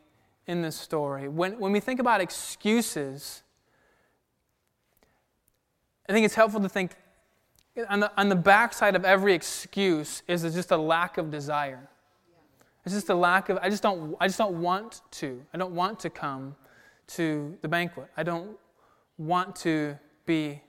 in 0.46 0.62
this 0.62 0.76
story? 0.76 1.28
When 1.28 1.58
when 1.58 1.72
we 1.72 1.80
think 1.80 1.98
about 1.98 2.20
excuses, 2.20 3.42
I 6.08 6.12
think 6.12 6.24
it's 6.24 6.34
helpful 6.34 6.60
to 6.60 6.68
think 6.68 6.92
on 7.88 8.00
the, 8.00 8.10
on 8.16 8.28
the 8.28 8.36
backside 8.36 8.96
of 8.96 9.04
every 9.04 9.34
excuse 9.34 10.22
is 10.26 10.42
just 10.42 10.70
a 10.70 10.76
lack 10.76 11.18
of 11.18 11.30
desire. 11.30 11.88
It's 12.84 12.94
just 12.94 13.08
a 13.08 13.14
lack 13.14 13.48
of, 13.48 13.58
I 13.60 13.68
just 13.68 13.82
don't, 13.82 14.16
I 14.20 14.28
just 14.28 14.38
don't 14.38 14.60
want 14.62 15.02
to. 15.12 15.42
I 15.52 15.58
don't 15.58 15.74
want 15.74 15.98
to 16.00 16.10
come 16.10 16.54
to 17.08 17.56
the 17.60 17.68
banquet. 17.68 18.08
I 18.16 18.22
don't 18.22 18.56
want 19.18 19.56
to 19.56 19.98
be 20.24 20.62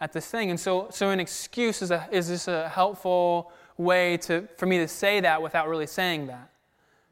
at 0.00 0.12
this 0.12 0.26
thing. 0.26 0.50
And 0.50 0.58
so, 0.58 0.88
so 0.90 1.10
an 1.10 1.20
excuse 1.20 1.82
is, 1.82 1.90
a, 1.90 2.08
is 2.12 2.28
just 2.28 2.48
a 2.48 2.68
helpful 2.68 3.52
way 3.76 4.16
to, 4.18 4.48
for 4.56 4.66
me 4.66 4.78
to 4.78 4.88
say 4.88 5.20
that 5.20 5.42
without 5.42 5.68
really 5.68 5.86
saying 5.86 6.28
that. 6.28 6.50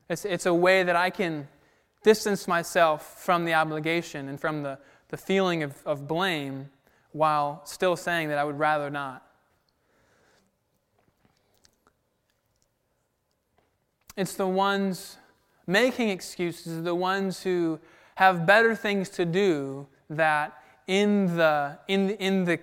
It's, 0.08 0.24
it's 0.24 0.46
a 0.46 0.54
way 0.54 0.84
that 0.84 0.94
I 0.94 1.10
can 1.10 1.48
distance 2.04 2.46
myself 2.46 3.20
from 3.24 3.44
the 3.44 3.54
obligation 3.54 4.28
and 4.28 4.40
from 4.40 4.62
the, 4.62 4.78
the 5.08 5.16
feeling 5.16 5.64
of, 5.64 5.74
of 5.84 6.06
blame 6.06 6.70
while 7.16 7.62
still 7.64 7.96
saying 7.96 8.28
that 8.28 8.38
I 8.38 8.44
would 8.44 8.58
rather 8.58 8.90
not. 8.90 9.22
It's 14.16 14.34
the 14.34 14.46
ones 14.46 15.16
making 15.66 16.10
excuses, 16.10 16.82
the 16.82 16.94
ones 16.94 17.42
who 17.42 17.80
have 18.16 18.46
better 18.46 18.74
things 18.74 19.08
to 19.10 19.24
do 19.24 19.86
that 20.10 20.62
in 20.86 21.36
the, 21.36 21.78
in 21.88 22.10
in 22.10 22.44
the, 22.44 22.60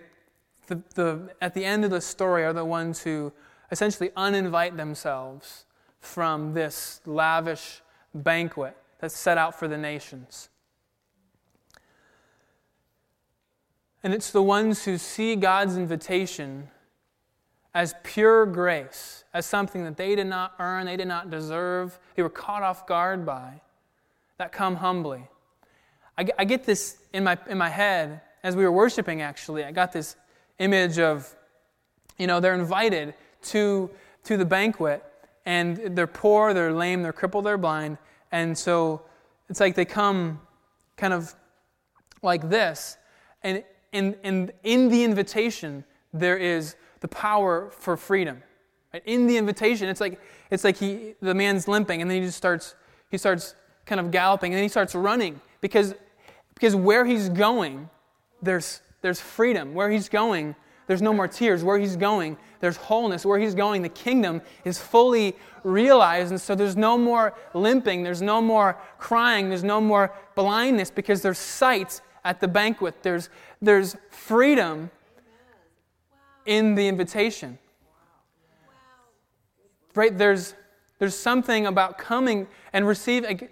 the, 0.68 0.82
the, 0.96 1.36
at 1.42 1.54
the 1.54 1.66
end 1.66 1.84
of 1.84 1.92
the 1.92 2.02
story 2.02 2.46
are 2.46 2.54
the 2.54 2.66
ones 2.66 3.02
who 3.02 3.32
essentially 3.72 4.10
uninvite 4.10 4.78
themselves 4.78 5.66
from 6.00 6.54
this 6.54 7.02
lavish 7.06 7.82
banquet 8.14 8.78
that's 9.00 9.16
set 9.16 9.38
out 9.38 9.58
for 9.58 9.68
the 9.68 9.78
nations. 9.78 10.50
And 14.04 14.14
it's 14.14 14.32
the 14.32 14.44
ones 14.44 14.84
who 14.84 14.98
see 14.98 15.36
God's 15.36 15.78
invitation 15.78 16.70
as 17.74 17.96
pure 18.04 18.46
grace, 18.46 19.24
as 19.34 19.46
something 19.46 19.84
that 19.86 19.98
they 19.98 20.16
did 20.16 20.28
not 20.28 20.54
earn, 20.60 20.86
they 20.86 20.98
did 20.98 21.08
not 21.08 21.32
deserve, 21.32 21.98
they 22.16 22.22
were 22.22 22.30
caught 22.30 22.62
off 22.62 22.86
guard 22.86 23.26
by, 23.26 23.62
that 24.38 24.52
come 24.52 24.76
humbly. 24.76 25.28
I, 26.18 26.28
I 26.38 26.46
get 26.46 26.66
this 26.66 26.98
in 27.14 27.24
my, 27.24 27.38
in 27.48 27.58
my 27.58 27.70
head 27.70 28.22
as 28.44 28.56
we 28.56 28.64
were 28.64 28.72
worshiping, 28.72 29.22
actually. 29.22 29.64
I 29.64 29.72
got 29.72 29.92
this 29.92 30.16
image 30.60 31.00
of, 31.00 31.34
you 32.20 32.28
know, 32.28 32.40
they're 32.40 32.54
invited 32.54 33.16
to, 33.44 33.90
to 34.26 34.38
the 34.38 34.46
banquet, 34.46 35.04
and 35.46 35.96
they're 35.98 36.06
poor, 36.06 36.54
they're 36.54 36.74
lame, 36.74 37.02
they're 37.02 37.14
crippled, 37.14 37.46
they're 37.46 37.58
blind, 37.58 37.98
and 38.32 38.56
so 38.56 39.02
it's 39.50 39.60
like 39.60 39.76
they 39.76 39.86
come 39.86 40.40
kind 40.96 41.14
of 41.14 41.34
like 42.22 42.50
this. 42.50 42.98
And, 43.42 43.64
and, 43.94 44.16
and 44.24 44.52
in 44.64 44.90
the 44.90 45.04
invitation, 45.04 45.86
there 46.14 46.38
is 46.38 46.76
the 47.00 47.08
power 47.08 47.70
for 47.72 47.96
freedom. 47.96 48.42
Right? 48.94 49.04
In 49.06 49.28
the 49.28 49.38
invitation, 49.38 49.90
it's 49.90 50.02
like 50.02 50.20
it's 50.50 50.64
like 50.64 50.78
he 50.78 51.16
the 51.22 51.34
man's 51.34 51.68
limping, 51.68 52.02
and 52.02 52.10
then 52.10 52.20
he 52.20 52.26
just 52.26 52.38
starts 52.38 52.76
he 53.10 53.18
starts 53.18 53.56
kind 53.86 54.00
of 54.00 54.12
galloping, 54.12 54.54
and 54.54 54.58
then 54.58 54.64
he 54.64 54.70
starts 54.70 54.96
running 54.96 55.40
because 55.62 55.96
because 56.54 56.76
where 56.76 57.06
he's 57.06 57.30
going, 57.30 57.90
there's 58.42 58.82
there's 59.02 59.20
freedom. 59.20 59.74
Where 59.74 59.90
he's 59.90 60.10
going, 60.10 60.56
there's 60.88 61.02
no 61.02 61.14
more 61.14 61.28
tears. 61.28 61.64
Where 61.64 61.78
he's 61.78 61.96
going, 61.96 62.38
there's 62.60 62.78
wholeness. 62.78 63.26
Where 63.26 63.40
he's 63.40 63.56
going, 63.56 63.82
the 63.82 63.90
kingdom 63.90 64.42
is 64.64 64.80
fully 64.80 65.36
realized. 65.64 66.32
And 66.32 66.40
so 66.40 66.56
there's 66.56 66.78
no 66.78 66.98
more 66.98 67.34
limping, 67.54 68.04
there's 68.04 68.22
no 68.22 68.42
more 68.42 68.78
crying, 68.98 69.50
there's 69.50 69.64
no 69.64 69.82
more 69.82 70.14
blindness 70.36 70.90
because 70.90 71.22
there's 71.22 71.38
sight 71.38 72.02
at 72.24 72.40
the 72.40 72.48
banquet. 72.48 73.04
There's, 73.04 73.30
there's 73.62 73.96
freedom 74.10 74.90
in 76.46 76.76
the 76.76 76.88
invitation. 76.88 77.58
Right? 79.96 80.18
There's, 80.18 80.56
there's 81.00 81.16
something 81.16 81.68
about 81.68 81.98
coming 81.98 82.48
and 82.72 82.88
receiving, 82.88 83.50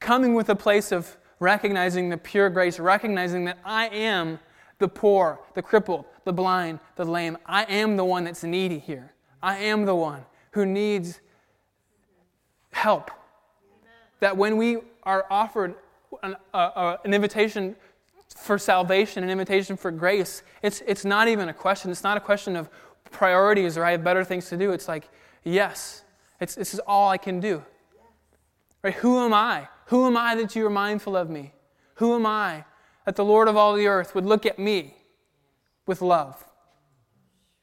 coming 0.00 0.34
with 0.34 0.48
a 0.48 0.56
place 0.56 0.92
of 0.92 1.16
recognizing 1.38 2.08
the 2.08 2.16
pure 2.16 2.50
grace, 2.50 2.78
recognizing 2.78 3.44
that 3.44 3.58
I 3.64 3.88
am 3.88 4.38
the 4.78 4.88
poor, 4.88 5.40
the 5.54 5.62
crippled, 5.62 6.04
the 6.24 6.32
blind, 6.32 6.80
the 6.96 7.04
lame. 7.04 7.38
I 7.46 7.64
am 7.64 7.96
the 7.96 8.04
one 8.04 8.24
that's 8.24 8.42
needy 8.42 8.78
here. 8.78 9.12
I 9.42 9.58
am 9.58 9.84
the 9.84 9.94
one 9.94 10.24
who 10.52 10.66
needs 10.66 11.20
help. 12.72 13.10
That 14.20 14.36
when 14.36 14.56
we 14.56 14.78
are 15.02 15.26
offered 15.30 15.74
an, 16.22 16.36
uh, 16.52 16.96
an 17.04 17.14
invitation 17.14 17.76
for 18.36 18.58
salvation, 18.58 19.24
an 19.24 19.30
invitation 19.30 19.76
for 19.76 19.90
grace, 19.90 20.42
it's, 20.62 20.82
it's 20.86 21.04
not 21.04 21.28
even 21.28 21.48
a 21.48 21.54
question. 21.54 21.90
It's 21.90 22.04
not 22.04 22.16
a 22.16 22.20
question 22.20 22.56
of 22.56 22.68
priorities 23.10 23.76
or 23.76 23.84
I 23.84 23.92
have 23.92 24.04
better 24.04 24.24
things 24.24 24.48
to 24.50 24.56
do. 24.56 24.72
It's 24.72 24.88
like, 24.88 25.08
yes, 25.42 26.04
it's, 26.40 26.54
this 26.54 26.74
is 26.74 26.80
all 26.80 27.08
I 27.08 27.18
can 27.18 27.40
do. 27.40 27.64
Right? 28.82 28.94
Who 28.94 29.18
am 29.24 29.32
I? 29.32 29.68
Who 29.86 30.06
am 30.06 30.16
I 30.16 30.34
that 30.36 30.54
you 30.54 30.66
are 30.66 30.70
mindful 30.70 31.16
of 31.16 31.30
me? 31.30 31.52
Who 31.94 32.14
am 32.14 32.26
I 32.26 32.64
that 33.04 33.16
the 33.16 33.24
Lord 33.24 33.48
of 33.48 33.56
all 33.56 33.74
the 33.74 33.86
earth 33.86 34.14
would 34.14 34.26
look 34.26 34.44
at 34.46 34.58
me 34.58 34.94
with 35.86 36.02
love? 36.02 36.44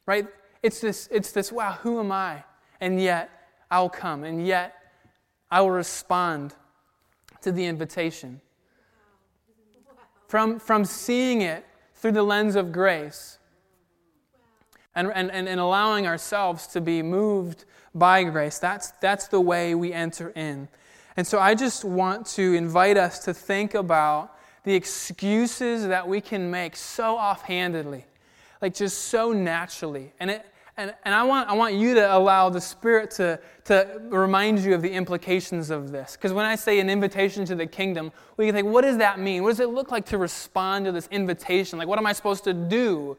Right? 0.06 0.28
It's 0.62 0.82
this, 0.82 1.08
it's 1.12 1.32
this, 1.32 1.52
wow, 1.52 1.74
who 1.82 2.00
am 2.00 2.12
I? 2.12 2.44
And 2.82 3.00
yet 3.00 3.30
I'll 3.70 3.90
come, 3.90 4.24
and 4.24 4.46
yet 4.46 4.76
I 5.52 5.62
will 5.62 5.72
respond 5.72 6.56
to 7.42 7.52
the 7.52 7.66
invitation 7.66 8.42
from, 10.34 10.58
from 10.58 10.84
seeing 10.84 11.44
it 11.44 11.64
through 11.94 12.14
the 12.14 12.24
lens 12.24 12.56
of 12.56 12.72
grace 12.72 13.38
and, 14.96 15.12
and, 15.14 15.30
and, 15.30 15.60
allowing 15.60 16.08
ourselves 16.08 16.66
to 16.66 16.82
be 16.82 17.04
moved 17.04 17.66
by 17.94 18.24
grace. 18.24 18.58
That's, 18.58 18.94
that's 19.00 19.28
the 19.28 19.40
way 19.40 19.76
we 19.76 19.94
enter 19.94 20.30
in. 20.30 20.70
And 21.18 21.28
so 21.28 21.38
I 21.38 21.54
just 21.54 21.86
want 21.86 22.26
to 22.30 22.56
invite 22.56 22.98
us 22.98 23.20
to 23.26 23.34
think 23.36 23.76
about 23.76 24.36
the 24.64 24.74
excuses 24.74 25.86
that 25.86 26.08
we 26.08 26.20
can 26.20 26.50
make 26.50 26.76
so 26.78 27.16
offhandedly, 27.16 28.04
like 28.60 28.74
just 28.74 29.04
so 29.04 29.34
naturally. 29.34 30.14
And 30.20 30.32
it, 30.32 30.48
and, 30.76 30.94
and 31.06 31.14
I, 31.14 31.24
want, 31.24 31.50
I 31.50 31.54
want 31.54 31.76
you 31.76 31.94
to 31.94 32.16
allow 32.16 32.50
the 32.50 32.62
Spirit 32.62 33.12
to, 33.12 33.40
to 33.66 34.02
remind 34.10 34.60
you 34.60 34.74
of 34.74 34.82
the 34.82 34.92
implications 34.92 35.70
of 35.70 35.92
this. 35.92 36.14
Because 36.14 36.34
when 36.34 36.46
I 36.46 36.56
say 36.56 36.80
an 36.80 36.90
invitation 36.90 37.46
to 37.46 37.56
the 37.56 37.68
kingdom, 37.68 38.12
we 38.38 38.48
can 38.48 38.56
think, 38.56 38.68
what 38.68 38.82
does 38.82 38.98
that 38.98 39.20
mean? 39.20 39.44
What 39.44 39.50
does 39.50 39.60
it 39.60 39.70
look 39.70 39.92
like 39.92 40.06
to 40.08 40.18
respond 40.18 40.86
to 40.86 40.92
this 40.92 41.08
invitation? 41.12 41.78
Like, 41.78 41.88
what 41.88 42.00
am 42.00 42.08
I 42.08 42.14
supposed 42.14 42.44
to 42.46 42.54
do? 42.54 43.18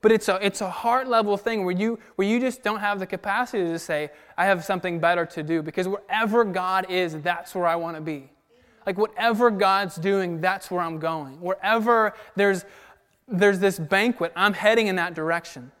But 0.00 0.12
it's 0.12 0.28
a, 0.28 0.44
it's 0.44 0.60
a 0.60 0.70
heart 0.70 1.08
level 1.08 1.36
thing 1.36 1.64
where 1.64 1.74
you, 1.74 1.98
where 2.14 2.26
you 2.26 2.38
just 2.38 2.62
don't 2.62 2.80
have 2.80 3.00
the 3.00 3.06
capacity 3.06 3.64
to 3.64 3.78
say, 3.78 4.10
I 4.36 4.46
have 4.46 4.64
something 4.64 5.00
better 5.00 5.26
to 5.26 5.42
do. 5.42 5.60
Because 5.62 5.88
wherever 5.88 6.44
God 6.44 6.88
is, 6.88 7.20
that's 7.20 7.54
where 7.54 7.66
I 7.66 7.76
want 7.76 7.96
to 7.96 8.00
be. 8.00 8.30
Like, 8.86 8.96
whatever 8.96 9.50
God's 9.50 9.96
doing, 9.96 10.40
that's 10.40 10.70
where 10.70 10.82
I'm 10.82 10.98
going. 10.98 11.40
Wherever 11.40 12.14
there's, 12.36 12.64
there's 13.26 13.58
this 13.58 13.78
banquet, 13.78 14.32
I'm 14.36 14.54
heading 14.54 14.86
in 14.86 14.96
that 14.96 15.14
direction. 15.14 15.72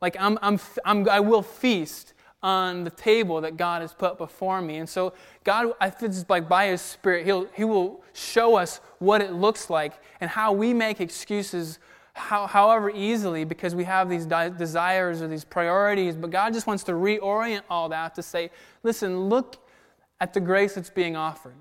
Like 0.00 0.16
I'm, 0.18 0.38
I'm, 0.42 0.58
I'm, 0.84 1.08
I 1.08 1.20
will 1.20 1.42
feast 1.42 2.14
on 2.42 2.84
the 2.84 2.90
table 2.90 3.40
that 3.40 3.56
God 3.56 3.82
has 3.82 3.92
put 3.92 4.16
before 4.16 4.62
me. 4.62 4.76
And 4.76 4.88
so 4.88 5.12
God, 5.44 5.72
I 5.80 5.90
think 5.90 6.12
it's 6.12 6.24
like 6.28 6.48
by 6.48 6.68
His 6.68 6.80
Spirit, 6.80 7.24
He'll, 7.24 7.46
He 7.54 7.64
will 7.64 8.02
show 8.12 8.56
us 8.56 8.80
what 8.98 9.20
it 9.20 9.32
looks 9.32 9.70
like 9.70 9.94
and 10.20 10.30
how 10.30 10.52
we 10.52 10.72
make 10.72 11.00
excuses 11.00 11.78
how, 12.18 12.46
however 12.46 12.90
easily 12.90 13.44
because 13.44 13.74
we 13.74 13.84
have 13.84 14.08
these 14.10 14.26
di- 14.26 14.50
desires 14.50 15.22
or 15.22 15.28
these 15.28 15.44
priorities. 15.44 16.16
But 16.16 16.30
God 16.30 16.52
just 16.52 16.66
wants 16.66 16.82
to 16.84 16.92
reorient 16.92 17.62
all 17.70 17.88
that 17.90 18.14
to 18.16 18.22
say, 18.22 18.50
listen, 18.82 19.28
look 19.28 19.56
at 20.20 20.34
the 20.34 20.40
grace 20.40 20.74
that's 20.74 20.90
being 20.90 21.16
offered. 21.16 21.54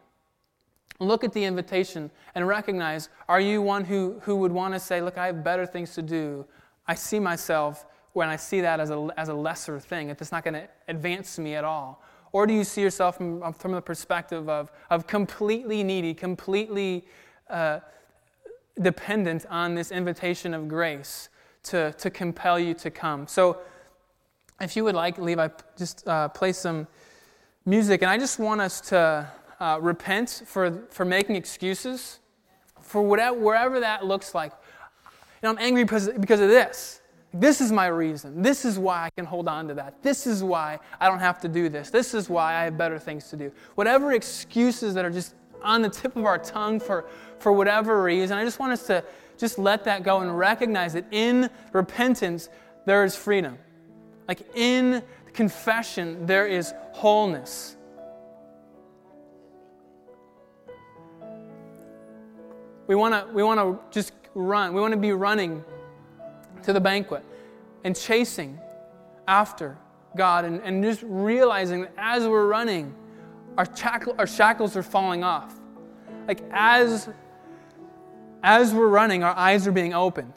Look 1.00 1.24
at 1.24 1.32
the 1.32 1.44
invitation 1.44 2.10
and 2.34 2.48
recognize 2.48 3.10
are 3.30 3.40
you 3.40 3.62
one 3.62 3.86
who, 3.86 4.20
who 4.24 4.38
would 4.38 4.52
want 4.52 4.74
to 4.74 4.80
say, 4.80 5.00
Look, 5.00 5.18
I 5.18 5.28
have 5.28 5.44
better 5.44 5.66
things 5.66 5.94
to 5.94 6.02
do? 6.02 6.46
I 6.88 6.96
see 6.96 7.20
myself 7.20 7.86
when 8.18 8.30
I 8.30 8.36
see 8.36 8.62
that 8.62 8.80
as 8.80 8.90
a, 8.90 9.10
as 9.16 9.30
a 9.30 9.34
lesser 9.34 9.80
thing, 9.80 10.10
if 10.10 10.22
it's 10.22 10.32
not 10.32 10.44
going 10.44 10.56
to 10.56 10.68
advance 10.88 11.38
me 11.38 11.54
at 11.54 11.64
all? 11.64 12.04
Or 12.32 12.48
do 12.48 12.54
you 12.54 12.64
see 12.64 12.82
yourself 12.82 13.18
from, 13.18 13.44
um, 13.44 13.54
from 13.54 13.74
the 13.74 13.82
perspective 13.82 14.50
of, 14.50 14.72
of 14.90 15.06
completely 15.06 15.84
needy, 15.84 16.16
completely 16.16 17.06
uh, 17.48 17.80
dependent 18.82 19.46
on 19.52 19.76
this 19.76 19.92
invitation 19.92 20.56
of 20.56 20.68
grace 20.68 21.30
to, 21.64 21.94
to 21.94 22.10
compel 22.10 22.60
you 22.60 22.74
to 22.74 22.90
come? 22.90 23.28
So, 23.28 23.60
if 24.60 24.76
you 24.76 24.84
would 24.86 24.96
like, 24.96 25.20
Levi, 25.20 25.50
just 25.78 26.08
uh, 26.08 26.28
play 26.30 26.54
some 26.54 26.88
music. 27.66 28.02
And 28.02 28.10
I 28.10 28.18
just 28.18 28.40
want 28.40 28.60
us 28.62 28.82
to 28.90 29.32
uh, 29.60 29.78
repent 29.80 30.42
for, 30.48 30.88
for 30.90 31.06
making 31.06 31.36
excuses 31.36 32.18
for 32.82 33.04
whatever, 33.04 33.38
wherever 33.38 33.80
that 33.82 34.08
looks 34.08 34.34
like. 34.34 34.54
I'm 35.44 35.60
angry 35.60 35.84
because, 35.84 36.10
because 36.10 36.40
of 36.40 36.50
this. 36.50 37.02
This 37.40 37.62
is 37.62 37.72
my 37.72 37.86
reason. 37.88 38.42
This 38.42 38.66
is 38.66 38.80
why 38.80 39.04
I 39.04 39.10
can 39.12 39.26
hold 39.26 39.48
on 39.48 39.68
to 39.68 39.76
that. 39.76 40.02
This 40.02 40.26
is 40.26 40.44
why 40.44 40.80
I 41.00 41.08
don't 41.08 41.20
have 41.20 41.40
to 41.42 41.48
do 41.48 41.70
this. 41.70 41.92
This 41.92 42.16
is 42.16 42.30
why 42.30 42.56
I 42.56 42.64
have 42.64 42.78
better 42.78 42.98
things 42.98 43.30
to 43.30 43.36
do. 43.36 43.52
Whatever 43.76 44.14
excuses 44.14 44.96
that 44.96 45.06
are 45.06 45.12
just 45.12 45.36
on 45.62 45.84
the 45.84 45.90
tip 45.90 46.16
of 46.16 46.26
our 46.26 46.40
tongue 46.40 46.80
for, 46.80 47.06
for 47.38 47.52
whatever 47.52 48.02
reason, 48.02 48.38
I 48.38 48.44
just 48.44 48.58
want 48.58 48.72
us 48.72 48.88
to 48.88 49.04
just 49.38 49.60
let 49.60 49.84
that 49.84 50.02
go 50.02 50.22
and 50.22 50.36
recognize 50.36 50.94
that 50.94 51.06
in 51.12 51.48
repentance, 51.74 52.50
there 52.86 53.04
is 53.04 53.16
freedom. 53.16 53.60
Like 54.28 54.42
in 54.56 55.04
confession, 55.34 56.26
there 56.26 56.48
is 56.48 56.74
wholeness. 56.92 57.76
We 62.88 62.96
want 62.96 63.14
to 63.14 63.32
we 63.32 63.44
wanna 63.44 63.78
just 63.92 64.14
run. 64.34 64.74
We 64.74 64.82
want 64.82 64.94
to 64.94 65.00
be 65.00 65.12
running 65.12 65.64
to 66.64 66.74
the 66.74 66.82
banquet 66.82 67.24
and 67.84 67.96
chasing 67.96 68.60
after 69.28 69.78
God 70.16 70.46
and, 70.46 70.62
and 70.62 70.84
just 70.84 71.04
realizing 71.04 71.82
that 71.82 71.94
as 71.98 72.28
we're 72.28 72.48
running, 72.48 72.94
our, 73.58 73.68
our 74.18 74.28
shackles 74.28 74.76
are 74.76 74.84
falling 74.84 75.24
off. 75.24 75.60
Like 76.28 76.42
as, 76.52 77.10
as 78.44 78.74
we're 78.74 78.88
running, 78.88 79.24
our 79.24 79.36
eyes 79.36 79.68
are 79.68 79.72
being 79.72 79.94
opened. 79.94 80.34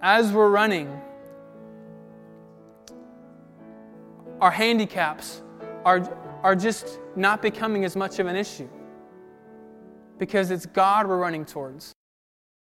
As 0.00 0.32
we're 0.32 0.50
running, 0.50 1.00
our 4.40 4.50
handicaps 4.50 5.42
are, 5.84 6.00
are 6.42 6.54
just 6.54 7.00
not 7.16 7.42
becoming 7.42 7.84
as 7.84 7.96
much 7.96 8.18
of 8.18 8.26
an 8.26 8.36
issue 8.36 8.68
because 10.18 10.50
it's 10.50 10.66
God 10.66 11.06
we're 11.06 11.18
running 11.18 11.44
towards. 11.44 11.94